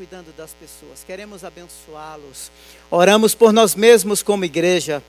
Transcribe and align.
cuidando 0.00 0.32
das 0.34 0.52
pessoas, 0.54 1.04
queremos 1.06 1.44
abençoá-los. 1.44 2.50
Oramos 2.90 3.34
por 3.34 3.52
nós 3.52 3.74
mesmos 3.74 4.22
como 4.22 4.46
igreja, 4.46 5.02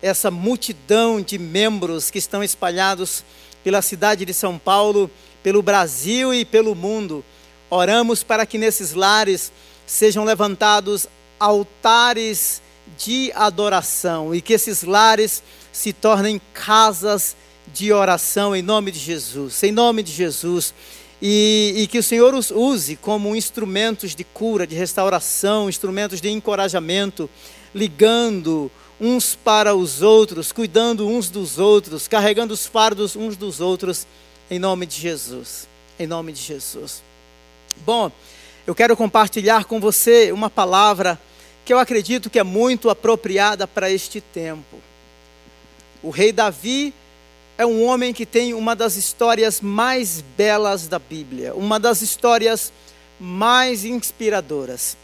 essa 0.00 0.30
multidão 0.30 1.20
de 1.20 1.38
membros 1.38 2.10
que 2.10 2.16
estão 2.16 2.42
espalhados 2.42 3.22
pela 3.62 3.82
cidade 3.82 4.24
de 4.24 4.32
São 4.32 4.58
Paulo, 4.58 5.10
pelo 5.42 5.60
Brasil 5.60 6.32
e 6.32 6.46
pelo 6.46 6.74
mundo. 6.74 7.22
Oramos 7.68 8.22
para 8.22 8.46
que 8.46 8.56
nesses 8.56 8.94
lares 8.94 9.52
sejam 9.86 10.24
levantados 10.24 11.06
altares 11.38 12.62
de 12.96 13.30
adoração 13.34 14.34
e 14.34 14.40
que 14.40 14.54
esses 14.54 14.82
lares 14.82 15.42
se 15.70 15.92
tornem 15.92 16.40
casas 16.54 17.36
de 17.66 17.92
oração 17.92 18.56
em 18.56 18.62
nome 18.62 18.92
de 18.92 18.98
Jesus. 18.98 19.62
Em 19.62 19.72
nome 19.72 20.02
de 20.02 20.10
Jesus. 20.10 20.72
E, 21.20 21.74
e, 21.76 21.86
que 21.88 21.98
o 21.98 22.02
Senhor 22.02 22.32
os 22.32 22.50
use 22.50 22.94
como 22.94 23.34
instrumentos 23.34 24.14
de 24.14 24.22
cura, 24.22 24.66
de 24.66 24.76
restauração, 24.76 25.68
instrumentos 25.68 26.20
de 26.20 26.30
encorajamento, 26.30 27.28
ligando 27.74 28.70
uns 29.00 29.34
para 29.34 29.74
os 29.74 30.00
outros, 30.00 30.52
cuidando 30.52 31.08
uns 31.08 31.28
dos 31.28 31.58
outros, 31.58 32.06
carregando 32.06 32.54
os 32.54 32.66
fardos 32.66 33.16
uns 33.16 33.36
dos 33.36 33.60
outros, 33.60 34.06
em 34.50 34.58
nome 34.58 34.86
de 34.86 35.00
Jesus. 35.00 35.68
Em 35.98 36.06
nome 36.06 36.32
de 36.32 36.40
Jesus. 36.40 37.02
Bom, 37.84 38.10
eu 38.66 38.74
quero 38.74 38.96
compartilhar 38.96 39.64
com 39.64 39.80
você 39.80 40.30
uma 40.30 40.48
palavra 40.48 41.20
que 41.64 41.72
eu 41.72 41.78
acredito 41.78 42.30
que 42.30 42.38
é 42.38 42.44
muito 42.44 42.90
apropriada 42.90 43.66
para 43.66 43.90
este 43.90 44.20
tempo. 44.20 44.78
O 46.02 46.10
rei 46.10 46.32
Davi 46.32 46.94
é 47.58 47.66
um 47.66 47.84
homem 47.84 48.14
que 48.14 48.24
tem 48.24 48.54
uma 48.54 48.76
das 48.76 48.94
histórias 48.94 49.60
mais 49.60 50.22
belas 50.36 50.86
da 50.86 51.00
Bíblia, 51.00 51.52
uma 51.54 51.80
das 51.80 52.00
histórias 52.02 52.72
mais 53.18 53.84
inspiradoras. 53.84 54.96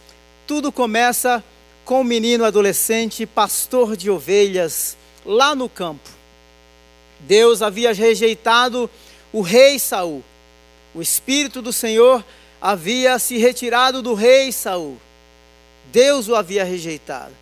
Tudo 0.47 0.71
começa 0.71 1.43
com 1.85 2.03
um 2.03 2.05
menino 2.05 2.45
adolescente, 2.45 3.27
pastor 3.27 3.97
de 3.97 4.09
ovelhas, 4.09 4.97
lá 5.27 5.53
no 5.53 5.69
campo. 5.69 6.09
Deus 7.19 7.61
havia 7.61 7.93
rejeitado 7.93 8.89
o 9.33 9.41
rei 9.41 9.77
Saul. 9.81 10.23
O 10.95 11.03
espírito 11.03 11.61
do 11.61 11.73
Senhor 11.73 12.25
havia 12.63 13.19
se 13.19 13.37
retirado 13.37 14.01
do 14.01 14.15
rei 14.15 14.53
Saul. 14.53 14.97
Deus 15.87 16.29
o 16.29 16.37
havia 16.37 16.63
rejeitado. 16.63 17.33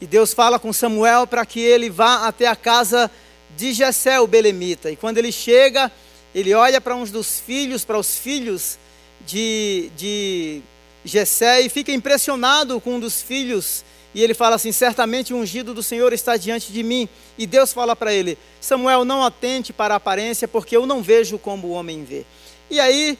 E 0.00 0.06
Deus 0.06 0.32
fala 0.32 0.58
com 0.58 0.72
Samuel 0.72 1.26
para 1.26 1.44
que 1.44 1.60
ele 1.60 1.90
vá 1.90 2.26
até 2.26 2.46
a 2.46 2.56
casa 2.56 3.10
de 3.10 3.25
de 3.56 3.72
Jessé, 3.72 4.20
o 4.20 4.26
belemita. 4.26 4.90
E 4.90 4.96
quando 4.96 5.18
ele 5.18 5.32
chega, 5.32 5.90
ele 6.34 6.52
olha 6.54 6.80
para 6.80 6.94
uns 6.94 7.10
dos 7.10 7.40
filhos, 7.40 7.84
para 7.84 7.98
os 7.98 8.18
filhos 8.18 8.78
de, 9.26 9.90
de 9.96 10.62
Jessé 11.04 11.62
e 11.62 11.68
fica 11.68 11.92
impressionado 11.92 12.80
com 12.80 12.96
um 12.96 13.00
dos 13.00 13.22
filhos. 13.22 13.84
E 14.14 14.22
ele 14.22 14.34
fala 14.34 14.56
assim: 14.56 14.72
certamente 14.72 15.32
o 15.32 15.36
ungido 15.36 15.72
do 15.72 15.82
Senhor 15.82 16.12
está 16.12 16.36
diante 16.36 16.72
de 16.72 16.82
mim. 16.82 17.08
E 17.38 17.46
Deus 17.46 17.72
fala 17.72 17.96
para 17.96 18.12
ele: 18.12 18.38
Samuel, 18.60 19.04
não 19.04 19.24
atente 19.24 19.72
para 19.72 19.94
a 19.94 19.96
aparência, 19.96 20.46
porque 20.46 20.76
eu 20.76 20.86
não 20.86 21.02
vejo 21.02 21.38
como 21.38 21.68
o 21.68 21.72
homem 21.72 22.04
vê. 22.04 22.24
E 22.70 22.80
aí, 22.80 23.18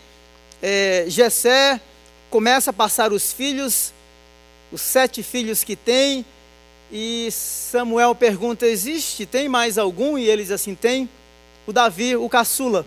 é, 0.62 1.04
Jessé 1.08 1.80
começa 2.28 2.70
a 2.70 2.72
passar 2.72 3.12
os 3.12 3.32
filhos, 3.32 3.92
os 4.72 4.80
sete 4.80 5.22
filhos 5.22 5.62
que 5.62 5.76
tem, 5.76 6.24
e 6.90 7.28
Samuel 7.30 8.14
pergunta: 8.14 8.66
existe? 8.66 9.26
Tem 9.26 9.48
mais 9.48 9.78
algum? 9.78 10.16
E 10.16 10.28
eles 10.28 10.50
assim: 10.50 10.74
tem. 10.74 11.08
O 11.66 11.72
Davi, 11.72 12.14
o 12.14 12.28
caçula, 12.28 12.86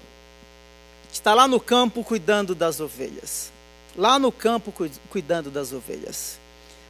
está 1.12 1.34
lá 1.34 1.48
no 1.48 1.60
campo 1.60 2.04
cuidando 2.04 2.56
das 2.56 2.80
ovelhas. 2.80 3.52
Lá 3.98 4.18
no 4.18 4.32
campo 4.32 4.74
cuidando 5.10 5.52
das 5.52 5.74
ovelhas. 5.74 6.40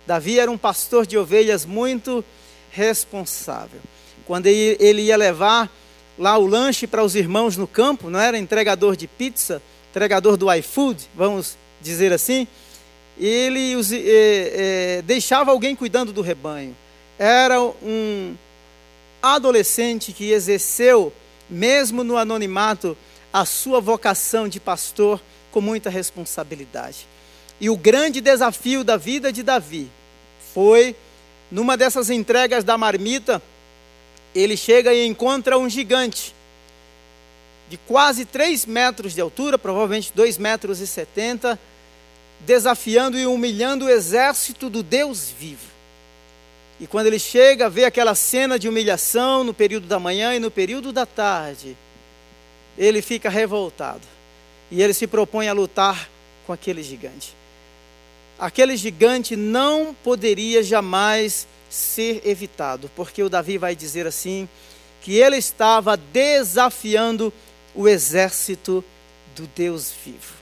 Davi 0.06 0.40
era 0.40 0.52
um 0.52 0.58
pastor 0.58 1.08
de 1.08 1.18
ovelhas 1.18 1.66
muito 1.66 2.24
responsável. 2.72 3.80
Quando 4.28 4.46
ele 4.46 5.02
ia 5.02 5.18
levar 5.18 5.72
lá 6.18 6.38
o 6.38 6.46
lanche 6.46 6.86
para 6.86 7.04
os 7.04 7.16
irmãos 7.16 7.58
no 7.58 7.66
campo, 7.66 8.10
não 8.10 8.20
era 8.20 8.38
entregador 8.38 8.96
de 8.96 9.08
pizza, 9.08 9.62
entregador 9.90 10.38
do 10.38 10.54
iFood, 10.54 11.10
vamos 11.16 11.58
dizer 11.82 12.14
assim, 12.14 12.48
ele 13.18 13.76
os, 13.76 13.92
eh, 13.92 13.98
eh, 14.06 15.02
deixava 15.04 15.50
alguém 15.50 15.76
cuidando 15.76 16.14
do 16.14 16.22
rebanho 16.22 16.76
era 17.20 17.62
um 17.62 18.34
adolescente 19.22 20.14
que 20.14 20.32
exerceu, 20.32 21.12
mesmo 21.50 22.02
no 22.02 22.18
anonimato, 22.18 22.98
a 23.32 23.44
sua 23.44 23.82
vocação 23.82 24.48
de 24.48 24.60
pastor 24.60 25.22
com 25.52 25.60
muita 25.60 25.90
responsabilidade. 25.90 27.06
E 27.60 27.70
o 27.70 27.76
grande 27.76 28.22
desafio 28.22 28.86
da 28.86 28.96
vida 28.96 29.34
de 29.34 29.44
Davi 29.44 29.92
foi, 30.54 30.96
numa 31.52 31.76
dessas 31.76 32.10
entregas 32.10 32.64
da 32.64 32.78
marmita, 32.78 33.42
ele 34.34 34.56
chega 34.56 34.94
e 34.94 35.06
encontra 35.06 35.58
um 35.58 35.70
gigante 35.70 36.34
de 37.70 37.78
quase 37.78 38.24
3 38.24 38.66
metros 38.66 39.14
de 39.14 39.20
altura, 39.20 39.58
provavelmente 39.58 40.14
2 40.16 40.38
metros 40.38 40.80
e 40.80 40.88
70, 40.88 41.60
desafiando 42.40 43.20
e 43.20 43.26
humilhando 43.26 43.86
o 43.86 43.90
exército 43.90 44.70
do 44.70 44.82
Deus 44.82 45.30
vivo. 45.38 45.69
E 46.80 46.88
quando 46.88 47.08
ele 47.08 47.20
chega, 47.20 47.70
vê 47.70 47.84
aquela 47.84 48.16
cena 48.16 48.58
de 48.58 48.70
humilhação 48.70 49.44
no 49.44 49.54
período 49.54 49.86
da 49.86 50.00
manhã 50.00 50.34
e 50.34 50.40
no 50.40 50.50
período 50.50 50.94
da 50.94 51.06
tarde, 51.06 51.76
ele 52.78 53.02
fica 53.02 53.30
revoltado. 53.30 54.08
E 54.72 54.82
ele 54.82 54.94
se 54.94 55.06
propõe 55.06 55.50
a 55.50 55.54
lutar 55.54 56.10
com 56.46 56.54
aquele 56.54 56.82
gigante. 56.82 57.36
Aquele 58.40 58.78
gigante 58.78 59.36
não 59.36 59.94
poderia 59.94 60.64
jamais 60.64 61.46
ser 61.70 62.22
evitado, 62.26 62.90
porque 62.96 63.22
o 63.22 63.30
Davi 63.30 63.58
vai 63.58 63.76
dizer 63.76 64.08
assim: 64.08 64.48
que 65.02 65.16
ele 65.16 65.38
estava 65.38 65.98
desafiando 65.98 67.34
o 67.76 67.88
exército 67.88 68.84
do 69.36 69.46
Deus 69.48 69.94
vivo. 70.06 70.36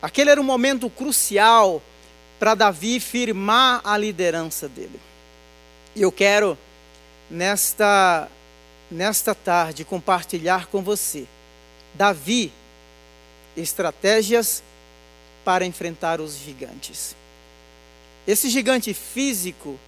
Aquele 0.00 0.30
era 0.30 0.40
um 0.40 0.44
momento 0.44 0.88
crucial 0.88 1.82
para 2.38 2.54
Davi 2.54 2.98
firmar 2.98 3.82
a 3.84 3.98
liderança 3.98 4.66
dele. 4.66 4.98
E 5.94 6.02
eu 6.02 6.12
quero, 6.12 6.56
nesta, 7.28 8.28
nesta 8.90 9.34
tarde, 9.34 9.84
compartilhar 9.84 10.66
com 10.66 10.82
você, 10.82 11.26
Davi, 11.94 12.52
estratégias 13.56 14.62
para 15.44 15.66
enfrentar 15.66 16.20
os 16.20 16.36
gigantes. 16.36 17.16
Esse 18.26 18.48
gigante 18.48 18.94
físico, 18.94 19.78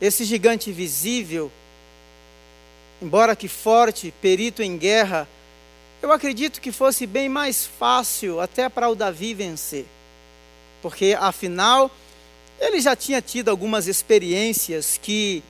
esse 0.00 0.24
gigante 0.24 0.72
visível, 0.72 1.50
embora 3.00 3.36
que 3.36 3.46
forte, 3.46 4.12
perito 4.20 4.62
em 4.62 4.76
guerra, 4.76 5.28
eu 6.02 6.10
acredito 6.10 6.60
que 6.60 6.72
fosse 6.72 7.06
bem 7.06 7.28
mais 7.28 7.64
fácil 7.64 8.40
até 8.40 8.68
para 8.68 8.88
o 8.88 8.96
Davi 8.96 9.34
vencer. 9.34 9.86
Porque, 10.82 11.16
afinal, 11.20 11.88
ele 12.58 12.80
já 12.80 12.96
tinha 12.96 13.22
tido 13.22 13.48
algumas 13.48 13.86
experiências 13.86 14.98
que 15.00 15.44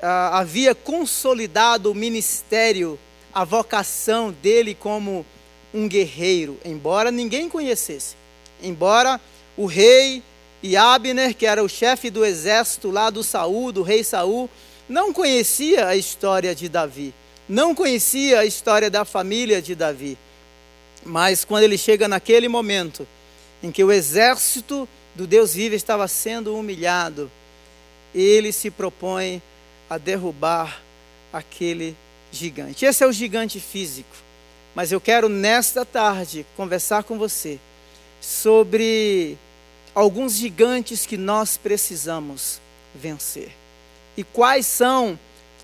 ah, 0.00 0.38
havia 0.38 0.74
consolidado 0.74 1.90
o 1.90 1.94
ministério, 1.94 2.98
a 3.32 3.44
vocação 3.44 4.32
dele 4.32 4.74
como 4.74 5.24
um 5.72 5.88
guerreiro, 5.88 6.58
embora 6.64 7.10
ninguém 7.10 7.48
conhecesse. 7.48 8.16
Embora 8.62 9.20
o 9.56 9.66
rei 9.66 10.22
e 10.62 10.76
Abner, 10.76 11.34
que 11.34 11.46
era 11.46 11.62
o 11.62 11.68
chefe 11.68 12.10
do 12.10 12.24
exército 12.24 12.90
lá 12.90 13.10
do 13.10 13.22
Saul, 13.22 13.72
do 13.72 13.82
rei 13.82 14.02
Saul, 14.02 14.48
não 14.88 15.12
conhecia 15.12 15.86
a 15.86 15.96
história 15.96 16.54
de 16.54 16.68
Davi, 16.68 17.14
não 17.48 17.74
conhecia 17.74 18.40
a 18.40 18.46
história 18.46 18.90
da 18.90 19.04
família 19.04 19.60
de 19.60 19.74
Davi. 19.74 20.16
Mas 21.04 21.44
quando 21.44 21.64
ele 21.64 21.78
chega 21.78 22.08
naquele 22.08 22.48
momento 22.48 23.06
em 23.62 23.70
que 23.70 23.84
o 23.84 23.92
exército 23.92 24.88
do 25.14 25.26
Deus 25.26 25.54
vivo 25.54 25.74
estava 25.74 26.08
sendo 26.08 26.56
humilhado, 26.56 27.30
ele 28.14 28.52
se 28.52 28.70
propõe 28.70 29.42
a 29.88 29.98
derrubar 29.98 30.80
aquele 31.32 31.96
gigante. 32.30 32.84
Esse 32.84 33.04
é 33.04 33.06
o 33.06 33.12
gigante 33.12 33.60
físico. 33.60 34.16
Mas 34.74 34.92
eu 34.92 35.00
quero 35.00 35.28
nesta 35.28 35.84
tarde 35.84 36.46
conversar 36.56 37.02
com 37.02 37.18
você 37.18 37.58
sobre 38.20 39.36
alguns 39.94 40.34
gigantes 40.34 41.06
que 41.06 41.16
nós 41.16 41.56
precisamos 41.56 42.60
vencer. 42.94 43.50
E 44.16 44.22
quais 44.22 44.66
são 44.66 45.18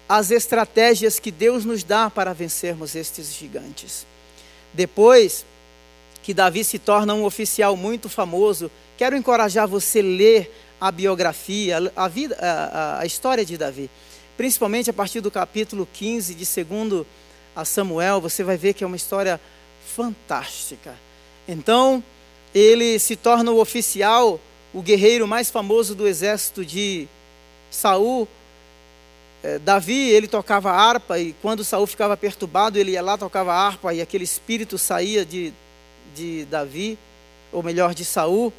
as 0.09 0.31
estratégias 0.31 1.19
que 1.19 1.31
Deus 1.31 1.65
nos 1.65 1.83
dá 1.83 2.11
para 2.11 2.33
vencermos 2.33 2.95
estes 2.95 3.33
gigantes. 3.35 4.07
Depois 4.73 5.47
que 6.23 6.35
Davi 6.35 6.65
se 6.65 6.79
torna 6.79 7.15
um 7.15 7.25
oficial 7.25 7.77
muito 7.77 8.09
famoso, 8.09 8.71
quero 8.97 9.17
encorajar 9.17 9.67
você 9.67 10.01
a 10.01 10.03
ler 10.03 10.55
a 10.81 10.91
biografia, 10.91 11.93
a, 11.97 12.09
vida, 12.09 12.37
a, 12.41 13.01
a 13.01 13.07
história 13.07 13.45
de 13.45 13.57
Davi 13.57 13.91
principalmente 14.37 14.91
a 14.91 14.93
partir 14.93 15.21
do 15.21 15.31
capítulo 15.31 15.89
15 15.93 16.35
de 16.35 16.45
2 16.45 17.07
a 17.55 17.65
Samuel, 17.65 18.21
você 18.21 18.43
vai 18.43 18.57
ver 18.57 18.75
que 18.75 18.83
é 18.83 18.87
uma 18.87 18.97
história 18.97 19.41
fantástica. 19.95 20.95
Então, 21.47 22.03
ele 22.55 22.99
se 22.99 23.17
torna 23.17 23.51
o 23.51 23.61
oficial 23.61 24.41
o 24.73 24.83
guerreiro 24.83 25.27
mais 25.27 25.51
famoso 25.51 25.95
do 25.95 26.07
exército 26.07 26.65
de 26.65 27.07
Saul. 27.71 28.27
É, 29.43 29.59
Davi, 29.59 30.11
ele 30.11 30.27
tocava 30.27 30.73
harpa 30.73 31.19
e 31.19 31.33
quando 31.41 31.63
Saul 31.63 31.87
ficava 31.87 32.17
perturbado, 32.17 32.79
ele 32.79 32.93
ia 32.93 33.03
lá, 33.03 33.17
tocava 33.17 33.53
harpa 33.53 33.95
e 33.95 34.01
aquele 34.01 34.25
espírito 34.25 34.77
saía 34.77 35.25
de, 35.25 35.53
de 36.15 36.45
Davi, 36.47 36.99
ou 37.53 37.63
melhor, 37.63 37.95
de 37.95 38.05
Saul. 38.05 38.53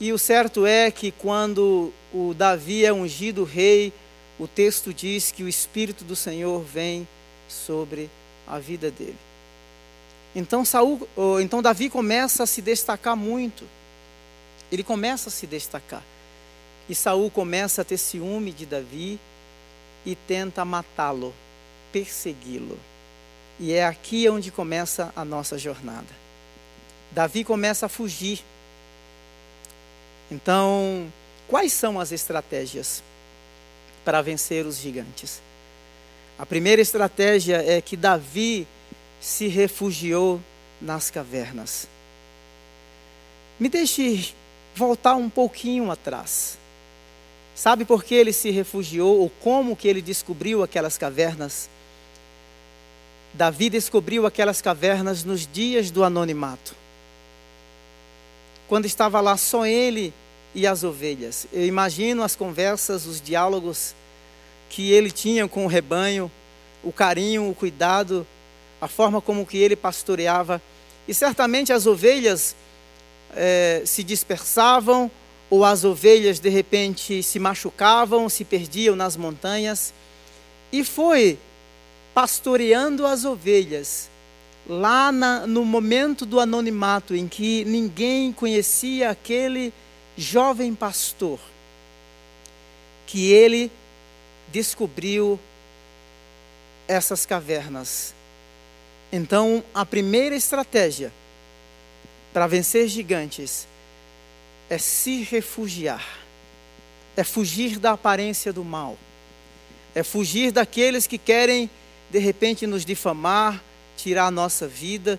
E 0.00 0.12
o 0.12 0.18
certo 0.18 0.66
é 0.66 0.90
que 0.90 1.12
quando 1.12 1.92
o 2.12 2.34
Davi 2.34 2.84
é 2.84 2.92
ungido 2.92 3.44
rei, 3.44 3.92
o 4.40 4.48
texto 4.48 4.94
diz 4.94 5.30
que 5.30 5.44
o 5.44 5.48
espírito 5.48 6.02
do 6.02 6.16
Senhor 6.16 6.62
vem 6.62 7.06
sobre 7.46 8.08
a 8.48 8.58
vida 8.58 8.90
dele. 8.90 9.18
Então 10.34 10.64
Saul, 10.64 11.06
então 11.42 11.60
Davi 11.60 11.90
começa 11.90 12.44
a 12.44 12.46
se 12.46 12.62
destacar 12.62 13.14
muito. 13.14 13.64
Ele 14.72 14.82
começa 14.82 15.28
a 15.28 15.32
se 15.32 15.46
destacar. 15.46 16.02
E 16.88 16.94
Saul 16.94 17.30
começa 17.30 17.82
a 17.82 17.84
ter 17.84 17.98
ciúme 17.98 18.50
de 18.50 18.64
Davi 18.64 19.20
e 20.06 20.14
tenta 20.16 20.64
matá-lo, 20.64 21.34
persegui-lo. 21.92 22.78
E 23.58 23.74
é 23.74 23.84
aqui 23.84 24.26
onde 24.26 24.50
começa 24.50 25.12
a 25.14 25.22
nossa 25.22 25.58
jornada. 25.58 26.08
Davi 27.12 27.44
começa 27.44 27.84
a 27.84 27.88
fugir. 27.90 28.42
Então, 30.30 31.12
quais 31.46 31.74
são 31.74 32.00
as 32.00 32.10
estratégias 32.10 33.02
para 34.10 34.22
vencer 34.22 34.66
os 34.66 34.76
gigantes? 34.76 35.40
A 36.36 36.44
primeira 36.44 36.82
estratégia 36.82 37.62
é 37.64 37.80
que 37.80 37.96
Davi 37.96 38.66
se 39.20 39.46
refugiou 39.46 40.40
nas 40.82 41.12
cavernas. 41.12 41.86
Me 43.56 43.68
deixe 43.68 44.34
voltar 44.74 45.14
um 45.14 45.30
pouquinho 45.30 45.92
atrás. 45.92 46.58
Sabe 47.54 47.84
por 47.84 48.02
que 48.02 48.16
ele 48.16 48.32
se 48.32 48.50
refugiou 48.50 49.20
ou 49.20 49.30
como 49.30 49.76
que 49.76 49.86
ele 49.86 50.02
descobriu 50.02 50.64
aquelas 50.64 50.98
cavernas? 50.98 51.70
Davi 53.32 53.70
descobriu 53.70 54.26
aquelas 54.26 54.60
cavernas 54.60 55.22
nos 55.22 55.46
dias 55.46 55.88
do 55.88 56.02
anonimato. 56.02 56.74
Quando 58.66 58.86
estava 58.86 59.20
lá 59.20 59.36
só 59.36 59.64
ele 59.64 60.12
e 60.54 60.66
as 60.66 60.82
ovelhas. 60.84 61.46
Eu 61.52 61.64
imagino 61.64 62.22
as 62.22 62.34
conversas, 62.34 63.06
os 63.06 63.20
diálogos 63.20 63.94
que 64.70 64.92
ele 64.92 65.10
tinha 65.10 65.46
com 65.46 65.64
o 65.64 65.68
rebanho, 65.68 66.30
o 66.82 66.92
carinho, 66.92 67.50
o 67.50 67.54
cuidado, 67.54 68.26
a 68.80 68.88
forma 68.88 69.20
como 69.20 69.44
que 69.44 69.58
ele 69.58 69.76
pastoreava. 69.76 70.62
E 71.06 71.12
certamente 71.12 71.72
as 71.72 71.86
ovelhas 71.86 72.56
é, 73.34 73.82
se 73.84 74.02
dispersavam, 74.02 75.10
ou 75.50 75.64
as 75.64 75.82
ovelhas 75.84 76.38
de 76.38 76.48
repente 76.48 77.22
se 77.24 77.40
machucavam, 77.40 78.28
se 78.28 78.44
perdiam 78.44 78.94
nas 78.94 79.16
montanhas. 79.16 79.92
E 80.72 80.84
foi 80.84 81.36
pastoreando 82.14 83.04
as 83.04 83.24
ovelhas, 83.24 84.08
lá 84.68 85.10
na, 85.10 85.46
no 85.46 85.64
momento 85.64 86.24
do 86.24 86.38
anonimato, 86.38 87.16
em 87.16 87.26
que 87.26 87.64
ninguém 87.64 88.32
conhecia 88.32 89.10
aquele 89.10 89.72
jovem 90.16 90.74
pastor, 90.74 91.40
que 93.06 93.32
ele 93.32 93.72
descobriu 94.52 95.38
essas 96.86 97.24
cavernas. 97.24 98.14
Então, 99.12 99.62
a 99.74 99.84
primeira 99.84 100.34
estratégia 100.34 101.12
para 102.32 102.46
vencer 102.46 102.88
gigantes 102.88 103.66
é 104.68 104.78
se 104.78 105.22
refugiar, 105.22 106.04
é 107.16 107.24
fugir 107.24 107.78
da 107.78 107.92
aparência 107.92 108.52
do 108.52 108.64
mal, 108.64 108.96
é 109.94 110.02
fugir 110.02 110.52
daqueles 110.52 111.06
que 111.06 111.18
querem 111.18 111.68
de 112.08 112.18
repente 112.18 112.66
nos 112.66 112.84
difamar, 112.84 113.62
tirar 113.96 114.26
a 114.26 114.30
nossa 114.30 114.66
vida. 114.66 115.18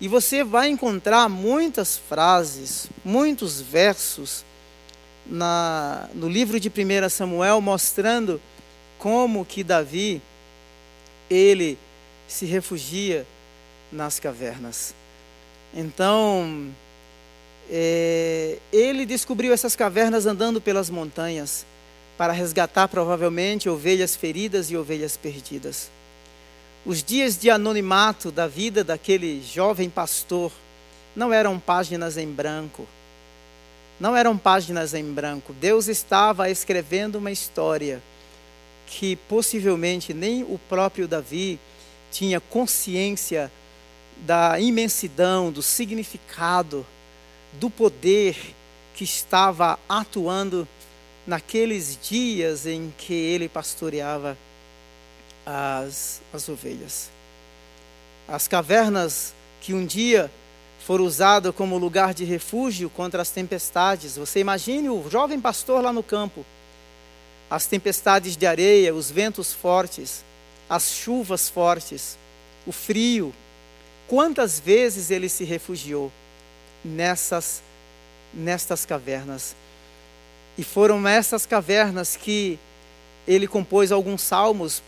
E 0.00 0.08
você 0.08 0.42
vai 0.42 0.68
encontrar 0.68 1.28
muitas 1.28 1.96
frases, 1.96 2.88
muitos 3.04 3.60
versos 3.60 4.44
na, 5.26 6.08
no 6.14 6.28
livro 6.28 6.58
de 6.58 6.68
1 6.68 7.08
Samuel 7.08 7.60
mostrando 7.60 8.40
como 9.02 9.44
que 9.44 9.64
Davi 9.64 10.22
ele 11.28 11.76
se 12.28 12.46
refugia 12.46 13.26
nas 13.90 14.20
cavernas. 14.20 14.94
Então, 15.74 16.68
é, 17.68 18.60
ele 18.72 19.04
descobriu 19.04 19.52
essas 19.52 19.74
cavernas 19.74 20.24
andando 20.24 20.60
pelas 20.60 20.88
montanhas 20.88 21.66
para 22.16 22.32
resgatar 22.32 22.86
provavelmente 22.86 23.68
ovelhas 23.68 24.14
feridas 24.14 24.70
e 24.70 24.76
ovelhas 24.76 25.16
perdidas. 25.16 25.90
Os 26.86 27.02
dias 27.02 27.36
de 27.36 27.50
anonimato 27.50 28.30
da 28.30 28.46
vida 28.46 28.84
daquele 28.84 29.42
jovem 29.42 29.90
pastor 29.90 30.52
não 31.16 31.32
eram 31.32 31.58
páginas 31.58 32.16
em 32.16 32.28
branco. 32.28 32.86
Não 33.98 34.16
eram 34.16 34.38
páginas 34.38 34.94
em 34.94 35.12
branco. 35.12 35.52
Deus 35.54 35.88
estava 35.88 36.48
escrevendo 36.48 37.16
uma 37.16 37.32
história 37.32 38.00
que 38.98 39.16
possivelmente 39.16 40.12
nem 40.12 40.42
o 40.42 40.60
próprio 40.68 41.08
Davi 41.08 41.58
tinha 42.10 42.38
consciência 42.40 43.50
da 44.18 44.60
imensidão, 44.60 45.50
do 45.50 45.62
significado, 45.62 46.86
do 47.54 47.70
poder 47.70 48.36
que 48.94 49.02
estava 49.02 49.78
atuando 49.88 50.68
naqueles 51.26 51.98
dias 52.00 52.66
em 52.66 52.92
que 52.98 53.14
ele 53.14 53.48
pastoreava 53.48 54.36
as, 55.46 56.20
as 56.32 56.48
ovelhas. 56.48 57.10
As 58.28 58.46
cavernas 58.46 59.34
que 59.62 59.72
um 59.72 59.86
dia 59.86 60.30
foram 60.84 61.04
usadas 61.04 61.54
como 61.54 61.78
lugar 61.78 62.12
de 62.12 62.24
refúgio 62.24 62.90
contra 62.90 63.22
as 63.22 63.30
tempestades. 63.30 64.16
Você 64.16 64.40
imagine 64.40 64.90
o 64.90 65.08
jovem 65.08 65.40
pastor 65.40 65.82
lá 65.82 65.92
no 65.92 66.02
campo, 66.02 66.44
as 67.52 67.66
tempestades 67.66 68.36
de 68.36 68.46
areia, 68.46 68.94
os 68.94 69.10
ventos 69.10 69.52
fortes, 69.52 70.24
as 70.68 70.90
chuvas 70.90 71.48
fortes, 71.48 72.16
o 72.66 72.72
frio, 72.72 73.34
Quantas 74.12 74.60
vezes 74.60 75.10
ele 75.10 75.26
se 75.26 75.42
refugiou 75.42 76.12
nessas 76.84 77.62
nestas 78.34 78.84
cavernas? 78.84 79.56
E 80.58 80.62
foram 80.62 81.08
essas 81.08 81.46
cavernas 81.46 82.14
que 82.14 82.58
ele 83.26 83.48
compôs 83.48 83.90
alguns 83.90 84.20
salmos 84.20 84.82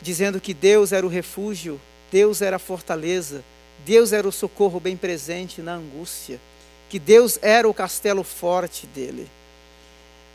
dizendo 0.00 0.40
que 0.40 0.54
Deus 0.54 0.92
era 0.92 1.04
o 1.04 1.08
refúgio, 1.08 1.80
Deus 2.12 2.40
era 2.40 2.54
a 2.54 2.60
fortaleza, 2.60 3.42
Deus 3.84 4.12
era 4.12 4.28
o 4.28 4.30
socorro 4.30 4.78
bem 4.78 4.96
presente 4.96 5.60
na 5.60 5.74
angústia, 5.74 6.40
que 6.88 7.00
Deus 7.00 7.40
era 7.42 7.68
o 7.68 7.74
castelo 7.74 8.22
forte 8.22 8.86
dele. 8.86 9.28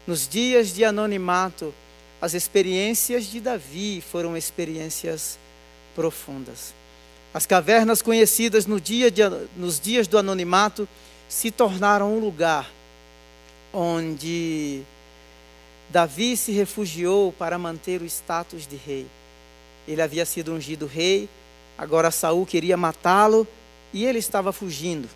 Nos 0.05 0.27
dias 0.27 0.73
de 0.73 0.83
anonimato, 0.83 1.73
as 2.21 2.33
experiências 2.33 3.25
de 3.25 3.39
Davi 3.39 4.01
foram 4.01 4.35
experiências 4.35 5.37
profundas. 5.95 6.73
As 7.33 7.45
cavernas 7.45 8.01
conhecidas 8.01 8.65
no 8.65 8.79
dia 8.79 9.09
de, 9.09 9.21
nos 9.55 9.79
dias 9.79 10.07
do 10.07 10.17
anonimato 10.17 10.87
se 11.29 11.49
tornaram 11.49 12.15
um 12.15 12.19
lugar 12.19 12.69
onde 13.73 14.81
Davi 15.89 16.35
se 16.35 16.51
refugiou 16.51 17.31
para 17.31 17.57
manter 17.57 18.01
o 18.01 18.05
status 18.05 18.67
de 18.67 18.75
rei. 18.75 19.07
Ele 19.87 20.01
havia 20.01 20.25
sido 20.25 20.53
ungido 20.53 20.85
rei, 20.85 21.29
agora 21.77 22.11
Saul 22.11 22.45
queria 22.45 22.75
matá-lo 22.75 23.47
e 23.93 24.05
ele 24.05 24.19
estava 24.19 24.51
fugindo 24.51 25.07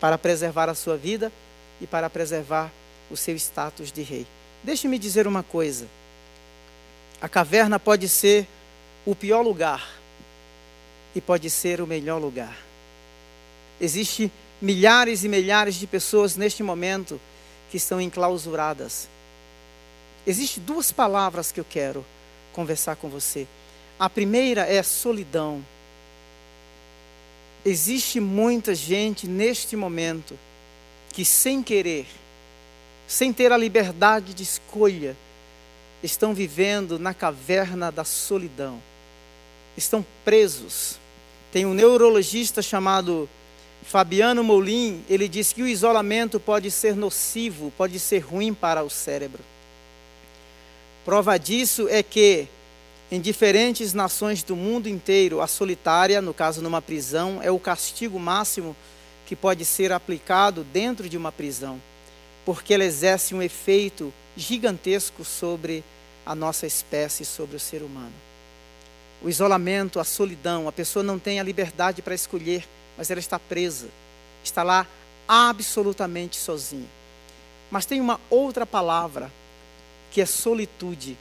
para 0.00 0.16
preservar 0.16 0.68
a 0.68 0.74
sua 0.74 0.96
vida 0.96 1.32
e 1.80 1.86
para 1.86 2.08
preservar 2.08 2.70
o 3.10 3.16
seu 3.16 3.36
status 3.36 3.90
de 3.90 4.02
rei. 4.02 4.26
Deixe-me 4.62 4.98
dizer 4.98 5.26
uma 5.26 5.42
coisa. 5.42 5.86
A 7.20 7.28
caverna 7.28 7.78
pode 7.78 8.08
ser 8.08 8.46
o 9.04 9.14
pior 9.14 9.42
lugar 9.42 9.88
e 11.14 11.20
pode 11.20 11.50
ser 11.50 11.80
o 11.80 11.86
melhor 11.86 12.18
lugar. 12.18 12.56
Existem 13.80 14.30
milhares 14.60 15.24
e 15.24 15.28
milhares 15.28 15.74
de 15.74 15.86
pessoas 15.86 16.36
neste 16.36 16.62
momento 16.62 17.20
que 17.70 17.76
estão 17.76 18.00
enclausuradas. 18.00 19.08
Existem 20.26 20.62
duas 20.62 20.92
palavras 20.92 21.50
que 21.50 21.60
eu 21.60 21.64
quero 21.68 22.04
conversar 22.52 22.96
com 22.96 23.08
você. 23.08 23.46
A 23.98 24.08
primeira 24.08 24.62
é 24.62 24.82
solidão. 24.82 25.64
Existe 27.64 28.20
muita 28.20 28.74
gente 28.74 29.26
neste 29.26 29.76
momento 29.76 30.38
que, 31.12 31.24
sem 31.24 31.62
querer, 31.62 32.06
sem 33.10 33.32
ter 33.32 33.50
a 33.50 33.56
liberdade 33.56 34.32
de 34.32 34.42
escolha, 34.42 35.16
estão 36.02 36.32
vivendo 36.32 36.98
na 36.98 37.12
caverna 37.12 37.90
da 37.90 38.04
solidão 38.04 38.80
estão 39.76 40.04
presos. 40.24 40.98
Tem 41.52 41.66
um 41.66 41.74
neurologista 41.74 42.62
chamado 42.62 43.28
Fabiano 43.82 44.44
Molin, 44.44 45.02
ele 45.08 45.26
diz 45.26 45.52
que 45.52 45.62
o 45.62 45.66
isolamento 45.66 46.38
pode 46.38 46.70
ser 46.70 46.94
nocivo, 46.94 47.72
pode 47.76 47.98
ser 47.98 48.18
ruim 48.18 48.54
para 48.54 48.82
o 48.84 48.90
cérebro. 48.90 49.42
Prova 51.04 51.38
disso 51.38 51.88
é 51.88 52.02
que 52.02 52.46
em 53.10 53.20
diferentes 53.20 53.92
nações 53.92 54.42
do 54.44 54.54
mundo 54.54 54.88
inteiro, 54.88 55.40
a 55.40 55.46
solitária, 55.48 56.22
no 56.22 56.32
caso 56.32 56.62
numa 56.62 56.80
prisão, 56.80 57.40
é 57.42 57.50
o 57.50 57.58
castigo 57.58 58.20
máximo 58.20 58.76
que 59.26 59.34
pode 59.34 59.64
ser 59.64 59.92
aplicado 59.92 60.62
dentro 60.62 61.08
de 61.08 61.16
uma 61.16 61.32
prisão, 61.32 61.80
porque 62.44 62.74
ela 62.74 62.84
exerce 62.84 63.34
um 63.34 63.42
efeito 63.42 64.12
gigantesco 64.36 65.24
sobre 65.24 65.84
a 66.24 66.34
nossa 66.34 66.66
espécie, 66.66 67.24
sobre 67.24 67.56
o 67.56 67.60
ser 67.60 67.82
humano. 67.82 68.12
O 69.22 69.28
isolamento, 69.28 70.00
a 70.00 70.04
solidão, 70.04 70.66
a 70.66 70.72
pessoa 70.72 71.02
não 71.02 71.18
tem 71.18 71.40
a 71.40 71.42
liberdade 71.42 72.00
para 72.00 72.14
escolher, 72.14 72.66
mas 72.96 73.10
ela 73.10 73.20
está 73.20 73.38
presa, 73.38 73.88
está 74.42 74.62
lá 74.62 74.86
absolutamente 75.28 76.36
sozinha. 76.36 76.88
Mas 77.70 77.84
tem 77.84 78.00
uma 78.00 78.20
outra 78.30 78.66
palavra 78.66 79.30
que 80.10 80.20
é 80.20 80.26
solitude. 80.26 81.16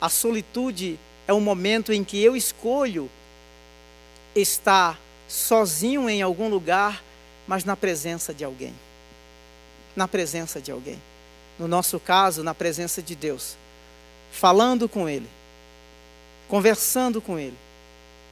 A 0.00 0.08
solitude 0.08 0.98
é 1.26 1.32
o 1.32 1.40
momento 1.40 1.92
em 1.92 2.04
que 2.04 2.22
eu 2.22 2.36
escolho 2.36 3.10
estar 4.34 4.98
sozinho 5.28 6.08
em 6.08 6.22
algum 6.22 6.48
lugar, 6.48 7.02
mas 7.46 7.64
na 7.64 7.76
presença 7.76 8.34
de 8.34 8.44
alguém. 8.44 8.74
Na 9.96 10.06
presença 10.06 10.60
de 10.60 10.70
alguém. 10.70 11.00
No 11.58 11.66
nosso 11.66 11.98
caso, 11.98 12.44
na 12.44 12.54
presença 12.54 13.02
de 13.02 13.16
Deus. 13.16 13.56
Falando 14.30 14.88
com 14.88 15.08
Ele, 15.08 15.26
conversando 16.48 17.20
com 17.20 17.38
Ele, 17.38 17.56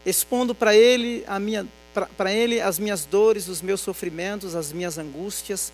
expondo 0.04 0.54
para 0.54 0.76
Ele 0.76 1.24
a 1.26 1.40
minha 1.40 1.66
Ele 2.30 2.60
as 2.60 2.78
minhas 2.78 3.06
dores, 3.06 3.48
os 3.48 3.62
meus 3.62 3.80
sofrimentos, 3.80 4.54
as 4.54 4.72
minhas 4.72 4.98
angústias, 4.98 5.72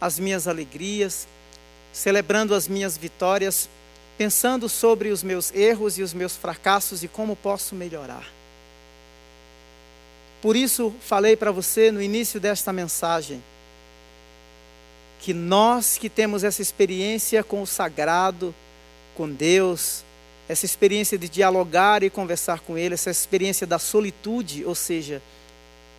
as 0.00 0.18
minhas 0.18 0.48
alegrias, 0.48 1.28
celebrando 1.92 2.54
as 2.54 2.66
minhas 2.66 2.96
vitórias 2.96 3.68
pensando 4.18 4.68
sobre 4.68 5.10
os 5.10 5.22
meus 5.22 5.54
erros 5.54 5.96
e 5.96 6.02
os 6.02 6.12
meus 6.12 6.36
fracassos 6.36 7.04
e 7.04 7.08
como 7.08 7.36
posso 7.36 7.76
melhorar. 7.76 8.26
Por 10.42 10.56
isso, 10.56 10.92
falei 11.00 11.36
para 11.36 11.52
você 11.52 11.92
no 11.92 12.02
início 12.02 12.40
desta 12.40 12.72
mensagem 12.72 13.40
que 15.20 15.34
nós 15.34 15.98
que 15.98 16.08
temos 16.08 16.44
essa 16.44 16.62
experiência 16.62 17.42
com 17.42 17.62
o 17.62 17.66
sagrado, 17.66 18.54
com 19.16 19.28
Deus, 19.28 20.04
essa 20.48 20.64
experiência 20.64 21.18
de 21.18 21.28
dialogar 21.28 22.02
e 22.02 22.10
conversar 22.10 22.60
com 22.60 22.78
Ele, 22.78 22.94
essa 22.94 23.10
experiência 23.10 23.66
da 23.66 23.78
solitude, 23.78 24.64
ou 24.64 24.74
seja, 24.74 25.20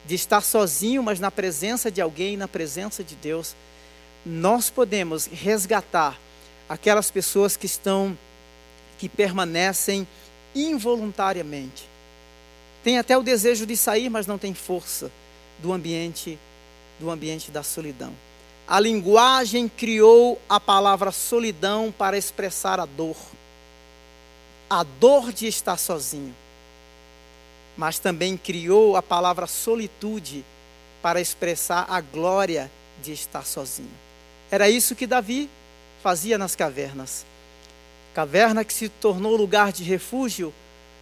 de 0.05 0.15
estar 0.15 0.41
sozinho, 0.41 1.03
mas 1.03 1.19
na 1.19 1.29
presença 1.29 1.91
de 1.91 2.01
alguém, 2.01 2.35
na 2.35 2.47
presença 2.47 3.03
de 3.03 3.15
Deus, 3.15 3.55
nós 4.25 4.69
podemos 4.69 5.27
resgatar 5.27 6.19
aquelas 6.67 7.11
pessoas 7.11 7.55
que 7.55 7.65
estão, 7.65 8.17
que 8.97 9.07
permanecem 9.07 10.07
involuntariamente. 10.55 11.87
Tem 12.83 12.97
até 12.97 13.17
o 13.17 13.23
desejo 13.23 13.65
de 13.65 13.75
sair, 13.75 14.09
mas 14.09 14.25
não 14.25 14.37
tem 14.37 14.53
força 14.53 15.11
do 15.59 15.73
ambiente, 15.73 16.39
do 16.99 17.11
ambiente 17.11 17.51
da 17.51 17.61
solidão. 17.61 18.13
A 18.69 18.79
linguagem 18.79 19.67
criou 19.67 20.39
a 20.47 20.59
palavra 20.59 21.11
solidão 21.11 21.91
para 21.91 22.15
expressar 22.15 22.79
a 22.79 22.85
dor. 22.85 23.15
A 24.69 24.83
dor 24.83 25.33
de 25.33 25.47
estar 25.47 25.75
sozinho. 25.75 26.35
Mas 27.75 27.97
também 27.97 28.37
criou 28.37 28.95
a 28.95 29.01
palavra 29.01 29.47
solitude 29.47 30.45
para 31.01 31.19
expressar 31.19 31.87
a 31.89 31.99
glória 31.99 32.69
de 33.01 33.11
estar 33.11 33.43
sozinho. 33.43 33.89
Era 34.51 34.69
isso 34.69 34.95
que 34.95 35.07
Davi 35.07 35.49
fazia 36.03 36.37
nas 36.37 36.55
cavernas. 36.55 37.25
Caverna 38.13 38.63
que 38.63 38.71
se 38.73 38.87
tornou 38.87 39.35
lugar 39.35 39.71
de 39.71 39.83
refúgio, 39.83 40.53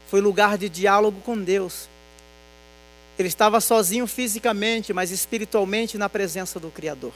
foi 0.09 0.21
lugar 0.21 0.57
de 0.57 0.69
diálogo 0.69 1.19
com 1.19 1.37
Deus. 1.37 1.89
Ele 3.19 3.27
estava 3.27 3.59
sozinho 3.59 4.07
fisicamente, 4.07 4.93
mas 4.93 5.11
espiritualmente 5.11 5.97
na 5.97 6.07
presença 6.07 6.61
do 6.61 6.71
Criador. 6.71 7.11